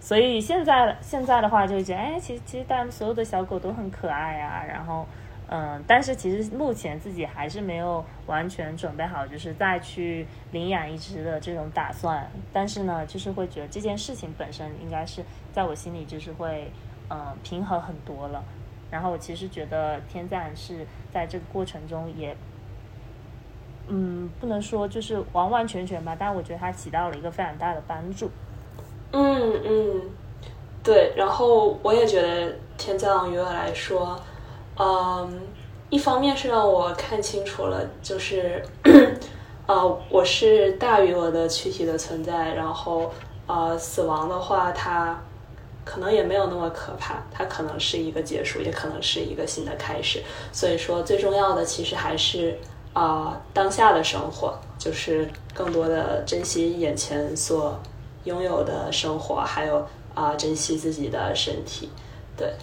[0.07, 4.63] 所以现在现在的话，就觉得哎，其实其实大家所有的小狗都很可爱啊。
[4.65, 5.05] 然后，
[5.49, 12.25] 嗯，但是其实目前自己还是没有完全准备好，就是再去领养一只的这种打算。
[12.53, 16.71] 但是呢，就是会觉得这件事情本身应该是在我心里就是会
[17.09, 18.41] 嗯平衡很多了。
[18.89, 22.33] 然后我其实觉得天赞是在这个过程中也，
[23.89, 28.31] 嗯，不能说就是完完全全吧，但我觉得它起到了一个非常大的帮助。
[29.11, 30.01] 嗯嗯，
[30.83, 34.19] 对，然后我也觉得天葬于我来说，
[34.77, 35.41] 嗯，
[35.89, 38.61] 一方面是让我看清楚了，就是，
[39.65, 43.11] 呃，我是大于我的躯体的存在，然后，
[43.47, 45.17] 呃，死亡的话，它
[45.85, 50.21] 可能也没有那么可怕，它可能是一个结束，也可能是一个新的开始。
[50.51, 52.57] 所以说，最重要的其实还是，
[52.93, 57.79] 啊当下的生活，就是更多的珍惜眼前所
[58.27, 61.89] 拥有的生活，还有啊珍惜自己的身体，
[62.37, 62.53] 对。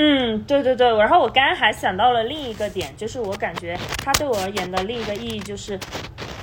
[0.00, 5.76] 嗯，对对对，然后我刚刚还想到了另一个点，就是我感觉它对我而言的另一个意义就是，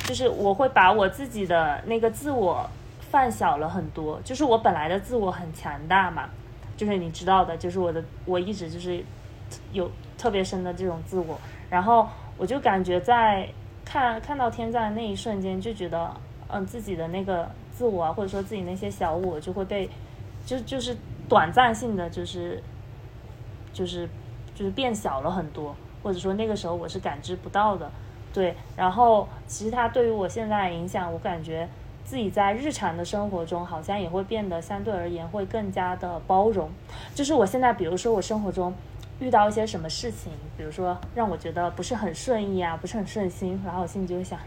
[0.03, 6.27] 就是我会把我自己的那个自我放小了很多，就是我本来的自我很强大嘛，
[6.75, 9.01] 就是你知道的，就是我的我一直就是
[9.71, 11.39] 有特别深的这种自我，
[11.69, 13.47] 然后我就感觉在
[13.85, 16.13] 看看到天赞的那一瞬间，就觉得
[16.49, 19.89] 嗯自己的那个自我啊，或者说自己那些小我就会被
[20.45, 20.95] 就就是
[21.27, 22.61] 短暂性的就是。
[23.75, 24.07] 就是
[24.53, 27.91] 就是变小了很多，或者说那个时候我是感知不到的，
[28.33, 28.55] 对。
[28.77, 31.67] 然后其实它对于我现在的影响，我感觉
[32.05, 36.69] 自己在日常的生活中好像也会变得相对而言会更加的包容。
[37.13, 38.73] 就是我现在比如说我生活中
[39.19, 44.39] 遇到一些什么事情，比如说让我觉得不是很顺意啊，不是很顺心，然后我心里就会想，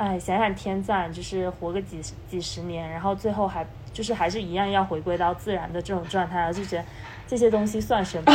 [0.00, 6.84] 哎，想想天赞，就是活个几几十年，然后最后还就是还是一样要回归到自然的这种状态，就觉得。
[7.28, 8.32] 这些东西算什么？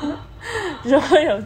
[0.82, 1.38] 就是会有，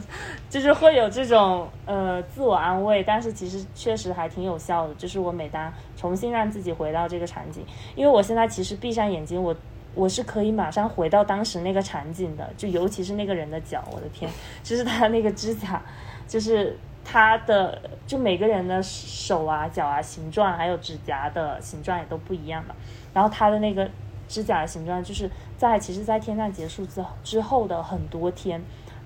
[0.49, 4.95] 就是会有这种呃自我安慰，但是其实确实还挺有效的。
[4.95, 9.53] 就是我每当重新让自己回到这个场景，因为我现在其实闭上眼睛，我
[9.93, 12.49] 我是可以马上回到当时那个场景的。
[12.57, 14.31] 就尤其是那个人的脚，我的天，
[14.63, 15.83] 就是他那个指甲，
[16.29, 22.75] 就是他的，就每个人的手啊、脚啊形状，还有指甲的形状也都不一样嘛。
[23.13, 23.89] 然后他的那个。
[24.27, 28.61] 指甲的形状，就是在其实，在天战结束之之后的很多天，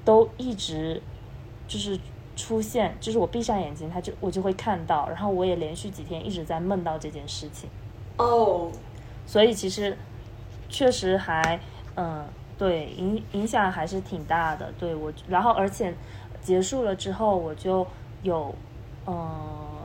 [0.05, 1.03] 都一直
[1.67, 1.99] 就是
[2.37, 7.69] 出现，就是我闭上眼睛，它就我就会看到，然后我也连续几天一直在梦到这件事情。
[8.17, 8.71] 哦，
[9.27, 9.99] 所以其实
[10.69, 11.59] 确实还
[11.97, 12.25] 嗯，
[12.57, 14.73] 对影影响还是挺大的。
[14.79, 15.93] 对我，然后而且
[16.49, 17.87] 结束了之后，我就
[18.23, 18.55] 有
[19.07, 19.15] 嗯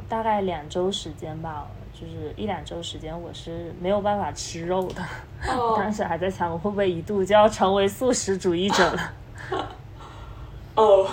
[0.07, 1.68] 大概两周时间吧。
[1.93, 5.01] 就是一两周时间，我是没有办法吃肉的。
[5.78, 9.14] 当时还在想，我会不会一度就要成为素食主义者了？
[10.76, 11.05] 哦，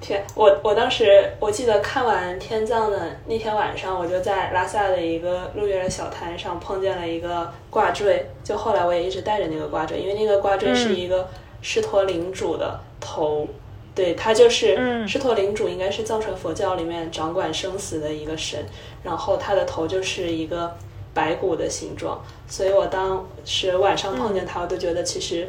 [0.00, 0.22] 天！
[0.34, 8.26] 我我当时我记得看完天葬的那天晚上，我就在拉萨的一个路边的小摊上碰见了一个挂坠。
[8.44, 11.26] 就后来我也一直带着那个挂坠，因为那个挂坠是一个
[11.62, 13.48] 狮驼领主的头。
[13.94, 18.64] 对他就是狮驼领主，应该是藏传佛教里面掌管生死的一个神。
[19.02, 20.74] 然后他的头就是一个
[21.12, 22.18] 白骨的形状，
[22.48, 25.46] 所以我当时晚上碰见他，我都觉得其实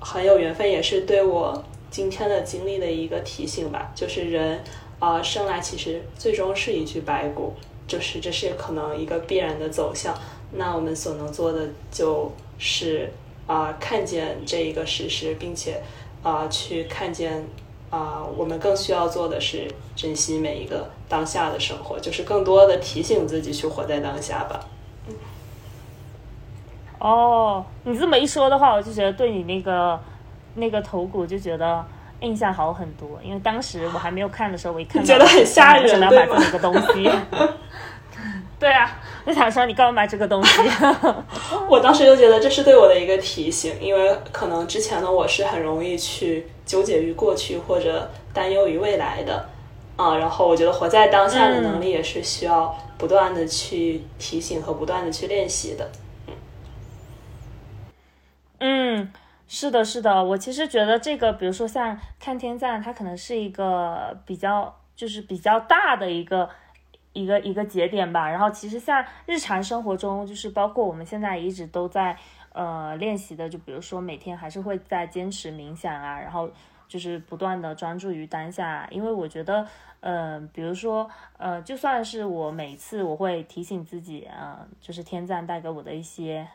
[0.00, 3.90] 很有缘分，也是对我今天的经历的一个提醒吧。
[3.94, 4.62] 就是人
[4.98, 7.54] 啊，生来其实最终是一具白骨，
[7.86, 10.14] 就是这是可能一个必然的走向。
[10.52, 13.10] 那我们所能做的就是
[13.46, 15.80] 啊，看见这一个事实，并且
[16.22, 17.46] 啊，去看见。
[17.90, 19.66] 啊，我们更需要做的是
[19.96, 24.60] 珍惜每一个当下的生活，就是更多的提醒自己去活在当下吧。
[26.98, 29.98] 哦，你这么一说的话，我就觉得对你那个
[30.56, 31.84] 那个头骨就觉得
[32.20, 37.10] 印象好很多，因为当时我还没有看的时候，我一看觉得很吓人，想要买这么一个东西。
[38.58, 40.60] 对啊，我想说你干嘛买这个东西？
[41.70, 49.44] 我当时就觉得这是对我的一个提醒，因为可能之前的我是很容易去纠结于过去或者担忧于未来的
[49.96, 50.16] 啊。
[50.16, 55.90] 然后我觉得活在当下的能力也是需要不断的去提醒和不断的去练习的。
[58.60, 59.10] 嗯，
[59.48, 60.22] 是的，是的。
[60.22, 66.48] 我其实觉得这个，比如说像看天赞，它可能是一个比较就是比较大的一个。
[67.14, 72.16] 一个一个节点吧，然后其实像日常生活中，就是包括我们现在一直都在
[72.58, 76.50] 呃练习的，就比如说每天还是会在坚持冥想啊，然后
[76.88, 79.64] 就是不断的专注于当下，因为我觉得，
[80.00, 86.48] 嗯，比如说，呃，就算是我每次我会提醒自己啊，就是天赞带给我的一些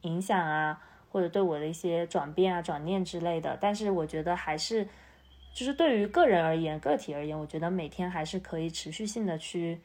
[0.00, 0.82] 影响啊，
[1.12, 4.88] 或者对我的一些转变啊、转念之类的，但是我觉得还是
[5.54, 9.80] 就是对于个人而言、个体而言，我觉得每天还是可以持续性的去。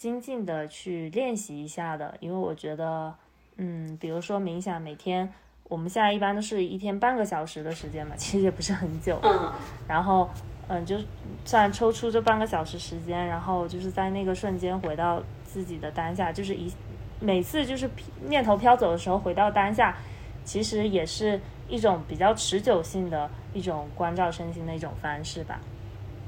[0.00, 3.14] 精进的去练习一下的，因为我觉得，
[3.62, 5.30] 嗯，比如说冥想，每天
[5.68, 9.18] 我们现在一般都是一天半个小时的时间嘛，其实也不是很久。
[9.22, 9.52] 嗯。
[9.86, 10.30] 然后，
[10.68, 10.96] 嗯，就
[11.44, 16.72] 算抽出这半个小时时间，然后就是在那个瞬间回到自己的当下，就是一
[17.20, 17.88] 每次就是
[18.26, 19.94] 念头飘走的时候回到当下，
[20.42, 21.38] 其实也是
[21.68, 25.60] 一种比较持久性的一种关照身心的一种方式吧。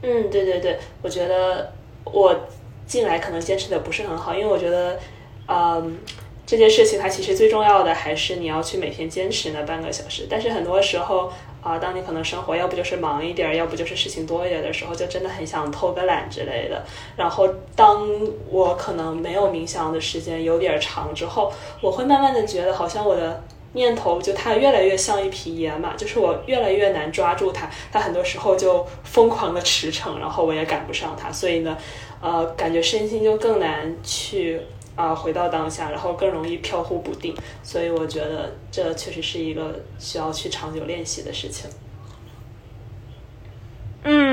[0.02, 1.72] 嗯，对对对，我觉得
[2.04, 2.38] 我。
[2.84, 4.98] 进来可能坚持的不是很好，因为我觉得，
[5.46, 5.96] 嗯，
[6.52, 10.26] 这件事情它其实最重要的还是你要去每天坚持那半个小时。
[10.28, 11.32] 但是很多时候，
[11.62, 16.84] 啊，当你可能生活要不就是忙一点，要不就是事情多一点的时候，就真的很想偷个懒之类的。
[17.16, 18.06] 然后当
[18.50, 21.50] 我可能没有冥想的时间有点长之后，
[21.80, 23.42] 我会慢慢的觉得好像我的
[23.72, 31.78] 念头就它越来越像一匹野马，就是我越来越难抓住它，它很多时候就疯狂的驰骋，然后我也赶不上它，所以呢，
[32.20, 34.60] 呃，感觉身心就更难去。
[34.94, 41.70] 啊，回到当下，然后更容易飘忽不定，所以我觉得这确实是一个需要去长久练习的事情。
[44.04, 44.31] 嗯，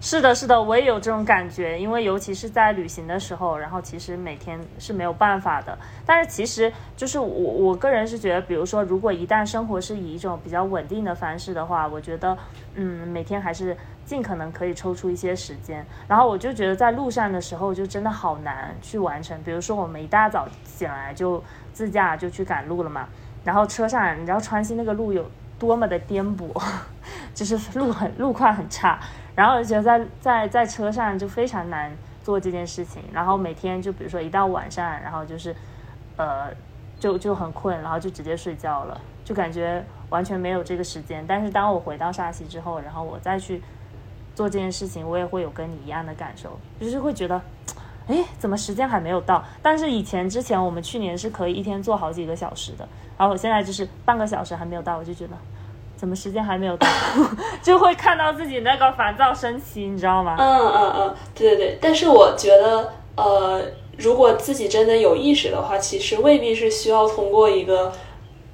[0.00, 5.76] 是的，是的，我也有这种感觉，因为尤其是在旅行的时候，然后其实每天是没有办法的。
[6.04, 12.36] 但是其实就是我我个人是觉得，比如说，如果一旦生活是以一种比较稳定的方式的话，我觉得，
[12.74, 15.84] 嗯，每天还是尽可能可以抽出一些时间。
[16.06, 19.40] 然后我就觉得在路上的时候就真的好难去完成。
[19.42, 21.42] 比如说我们一大早醒来就
[21.72, 23.08] 自驾就去赶路了嘛，
[23.44, 25.24] 然后车上你知道川西那个路有
[25.58, 26.48] 多么的颠簸。
[27.34, 28.98] 就是路很路况很差，
[29.38, 35.54] 然后我觉得在在在车上就非常难做这件事情，然后每天就比如说一到晚上，然后就是，
[36.16, 36.50] 呃，
[36.98, 39.80] 就就很困，然后就直接睡觉了，就感觉
[40.10, 41.24] 完全没有这个时间。
[41.24, 43.62] 但是当我回到沙溪之后，然后我再去
[44.34, 47.40] 做这件事情，我也会有跟你一样的感受，就是会觉得，
[48.08, 49.44] 哎，怎么时间还没有到？
[49.62, 55.36] 但是以前之前我们去年是可以一天做好几个小时的，然后我现在就是半个小时还没有到，我就觉得。
[55.98, 56.86] 怎么时间还没有到，
[57.60, 60.36] 就会看到自己那个烦躁升起，你知道吗？
[60.38, 61.78] 嗯嗯嗯，对对对。
[61.80, 63.60] 但是我觉得，呃，
[63.96, 67.92] 如果自己真的有意识的话，其实未必是需要通过一个，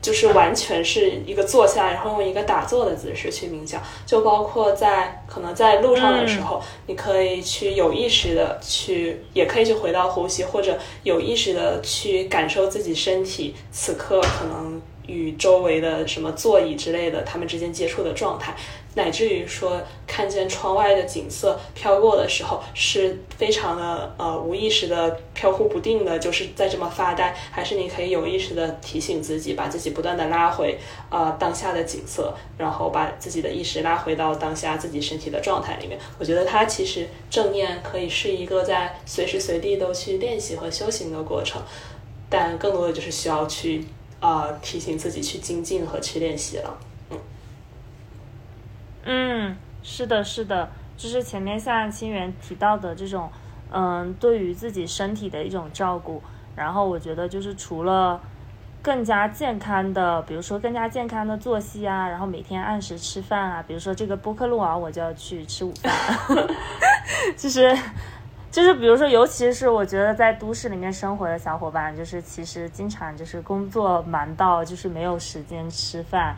[0.01, 3.79] 就是完全是一个坐下，然后用一个打坐的姿势去冥想。
[4.07, 14.81] 就包括在可能在路上的时候，你可以去有意识的去，也可以去回到呼吸，或者有意识的去感受自己身体此刻可能。
[15.07, 18.55] 与周围的什么座椅之类的，他们之间接触的状态，
[18.95, 30.79] 乃至于说看见窗外的景色飘过的时候，是非常的呃无意识的飘忽不定的，就是在这么发呆，还是你可以有意识的提醒自己，把自己不断的拉回
[31.11, 35.99] 呃当下的景色，然后把自己的意识拉回到当下自己身体的状态里面。
[36.19, 41.61] 我觉得它其实正念可以是一个在随时随地都去练习和修行的过程，
[42.31, 43.85] 但更多的就是需要去。
[44.25, 46.79] 啊，提醒自己去精进和去练习了。
[49.05, 53.31] 嗯，是的，是的，就是前面像清源提到的这种，
[53.71, 56.23] 嗯，对于自己身体的一种照顾。
[56.57, 58.19] 然后我觉得就是除了
[58.81, 65.93] 更加健康的，比如说更加健康的作息啊，然后每天按时吃饭啊，比如说这个播客录完我就要去吃午饭，
[67.37, 67.77] 就是。
[68.55, 76.37] 就是比如说，尤其是我觉得在都市里面生活的小伙伴，就是其实经常就是工作忙到就是没有时间吃饭。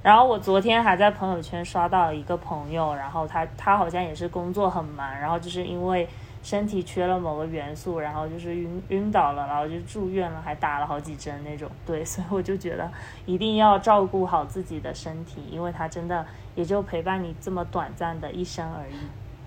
[0.00, 6.08] 然后我昨天还在朋友圈刷到一个朋友，然后他他好像也是工作很忙，然后就是因为
[6.40, 11.68] 身体缺了某个元素，然后就是晕晕倒了，然后就住院了，还打了好几针那种。
[11.84, 12.88] 对， 所以我就觉得
[13.24, 18.94] 一定要照顾好自己的身体，因为他真的也就陪伴你这么短暂的一生而已。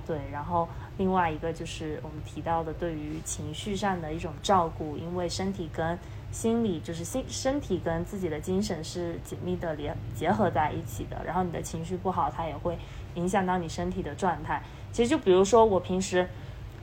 [0.05, 0.67] 对，然后。
[0.99, 5.97] 另外一个就是我们提到的对于情绪上的一种照顾，因为身体跟
[6.29, 11.15] 心理就是心身体跟自己的精神是紧密的连结合在一起的。
[11.25, 12.77] 然后你的情绪不好，它也会
[13.15, 14.61] 影响到你身体的状态。
[14.91, 16.27] 其实就比如说我平时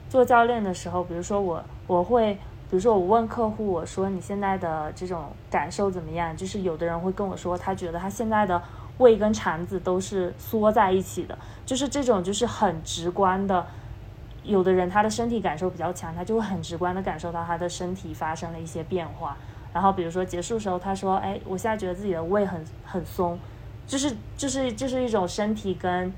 [0.09, 6.35] 做教练的时候，比如说我我会，比如说我问客户，我说你现在的这种感受怎么样？
[6.35, 8.59] 就是有的人会跟我说，他觉得他现在的
[8.97, 11.37] 胃跟肠子都是缩在一起的，
[11.67, 13.63] 就是这种就是很直观的。
[14.47, 19.37] 有的人他的身体感受比较强，他就会很直观的感受到他的身体发生了一些变化。
[19.73, 23.37] 然后比如说结束时候，他说：“哎，我现在觉得自己的胃很很松，
[23.85, 26.11] 就是就是就是一种身体跟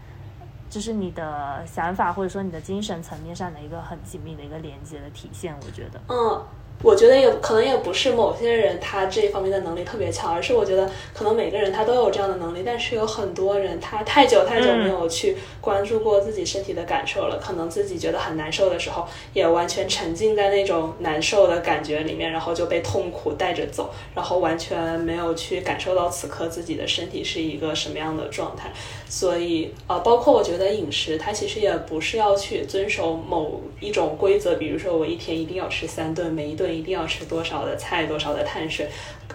[0.70, 6.42] 就是你的想法或者说你的精神层面上的一个很紧密的一个连接的体现。”我觉得，嗯。
[6.82, 28.72] 我觉得也可能也不是某些人他这方面的能力特别强，而是我觉得可能每个人他都有这样的能力，但是有很多人他太久太久没有去关注过自己身体的感受了，可能自己觉得很难受的时候，也完全沉浸在那种难受的感觉里面，然后就被痛苦带着走，然后完全没有去感受到此刻自己的身体是一个什么样的状态。
[29.10, 36.69] 所以呃，包括我觉得饮食，它其实也不是要去遵守某一种规则，比如说我一天一定要吃三顿，每一顿。
[36.72, 38.88] 一定要吃多少的菜，多少的碳水，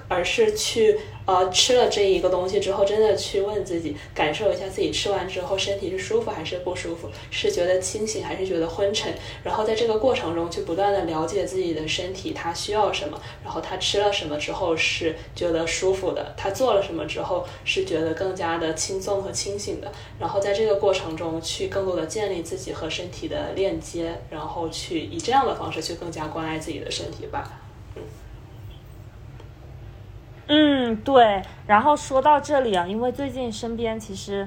[0.09, 0.99] 而是去。
[1.27, 9.11] 呃，吃了这一个东西之后，真的去问自己，感受一下自己吃完之后身体是舒服还是不舒服，是觉得清醒还是觉得昏沉。
[9.43, 19.91] 然后在这个过程中，去不断的了解自己的身体，它需要什么，然后它吃了什么之后是觉得舒服的，它做了什么之后是觉得更加的轻松和清醒的。
[20.21, 27.64] 然后在这个过程中，去更多的建立自己和身体的链接，然后去以这样的方式去更加关爱自己的身体吧。
[30.47, 31.43] 嗯，对。
[31.67, 34.47] 然后说到这里啊，因为最近身边其实，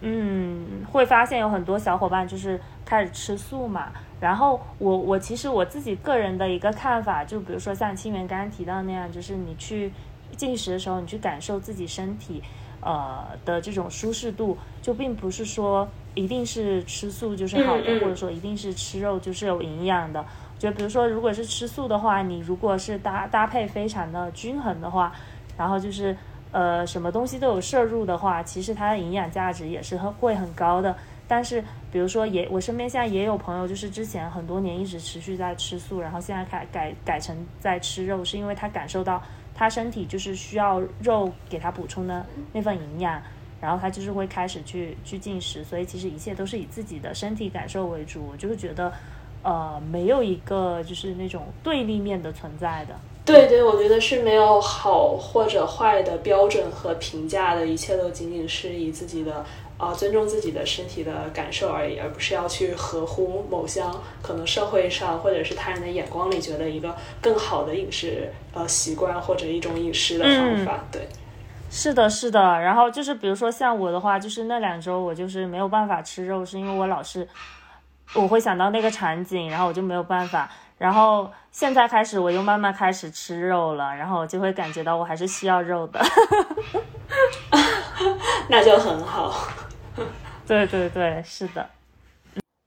[0.00, 3.92] 嗯，会发现有很多小伙伴就是开始吃素嘛。
[4.18, 9.92] 然后我我其实我自己个人的一个看法，就比如说像清源刚刚提到那样，就是你去
[10.36, 12.42] 进食的时候，你去感受自己身体
[12.80, 20.24] 呃的这种舒适度，就并不是说一定是吃素就是好的，或者说一定是吃肉就是有营养的。
[20.58, 25.12] 就比如说，如果是吃素的话，你如果是搭搭配非常的均衡的话，
[25.54, 26.16] 然后就是
[26.50, 30.96] 呃什么东西都有摄入的话，其实它的营养价值也是很会很高的。
[31.28, 39.22] 但是比如说也我身边现在也有朋友，就是之前很多年一直持续在吃素，然后现在改改改成在吃肉，是因为他感受到
[39.54, 43.20] 他身体就是需要肉给他补充的那份营养，
[43.60, 45.62] 然后他就是会开始去去进食。
[45.62, 48.90] 所以其实一切都是以自己的身体感受为主，我就是觉得。
[49.46, 52.96] 呃，没有一个就是那种对立面的存在的。
[53.24, 59.44] 对对，我觉得是没有好或者坏的标准和评价的，一切都仅仅是以自己的
[59.78, 70.84] 啊尊重自己的身体的感受而已，而不是要去合乎某项可能社会上或者是他人的眼光里觉得一个更好的饮食呃习惯或者一种饮食的方法。
[70.90, 71.06] 对，
[71.70, 72.40] 是的，是的。
[72.40, 77.28] 然后就是比如说像我的话，就是那两周我就是没有办法吃肉，是因为我老是。
[78.14, 80.48] 我会想到那个场景，然后我就没有办法。
[80.78, 86.00] 然后现在开始，我又慢慢开始吃肉了，然后我就会感觉到我还是需要肉的。
[88.48, 89.34] 那就很好。
[90.46, 91.66] 对对对，是的。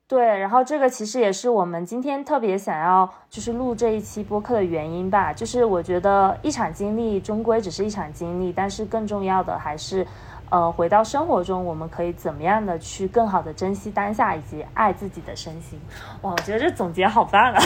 [0.08, 5.32] 对，然后这个其实也是我们今天特别想要就是录这一期播客的原因吧。
[5.32, 10.06] 就是我觉得一场经历终归只是一场经历，但是更重要的还是。
[10.50, 15.80] 呃，回到生活中，我们可以怎么样的去更好的珍惜当下，以及爱自己的身心？
[16.22, 17.62] 哇，我觉得这总结好棒啊！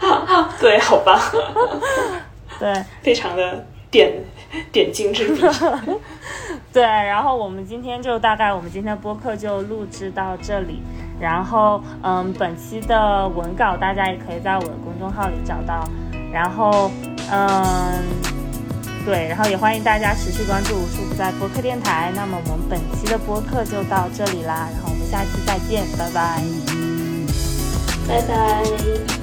[0.60, 1.18] 对，好棒。
[2.58, 4.12] 对， 非常的点
[4.70, 5.42] 点睛之笔。
[6.72, 10.80] 对，然后我们今天就大概，我们今天播客就录制到这里。
[11.18, 15.84] 然后，嗯，本期的文稿大家也可以在我的公众号里找到。
[16.32, 16.90] 然后，
[17.30, 18.41] 嗯。
[19.04, 22.12] 对，然后也欢迎大家持续关注无处不在播客电台。
[22.14, 26.42] 那么我们本期的播客就到这里啦，然后我们下期再见，拜拜，
[28.08, 29.21] 拜拜。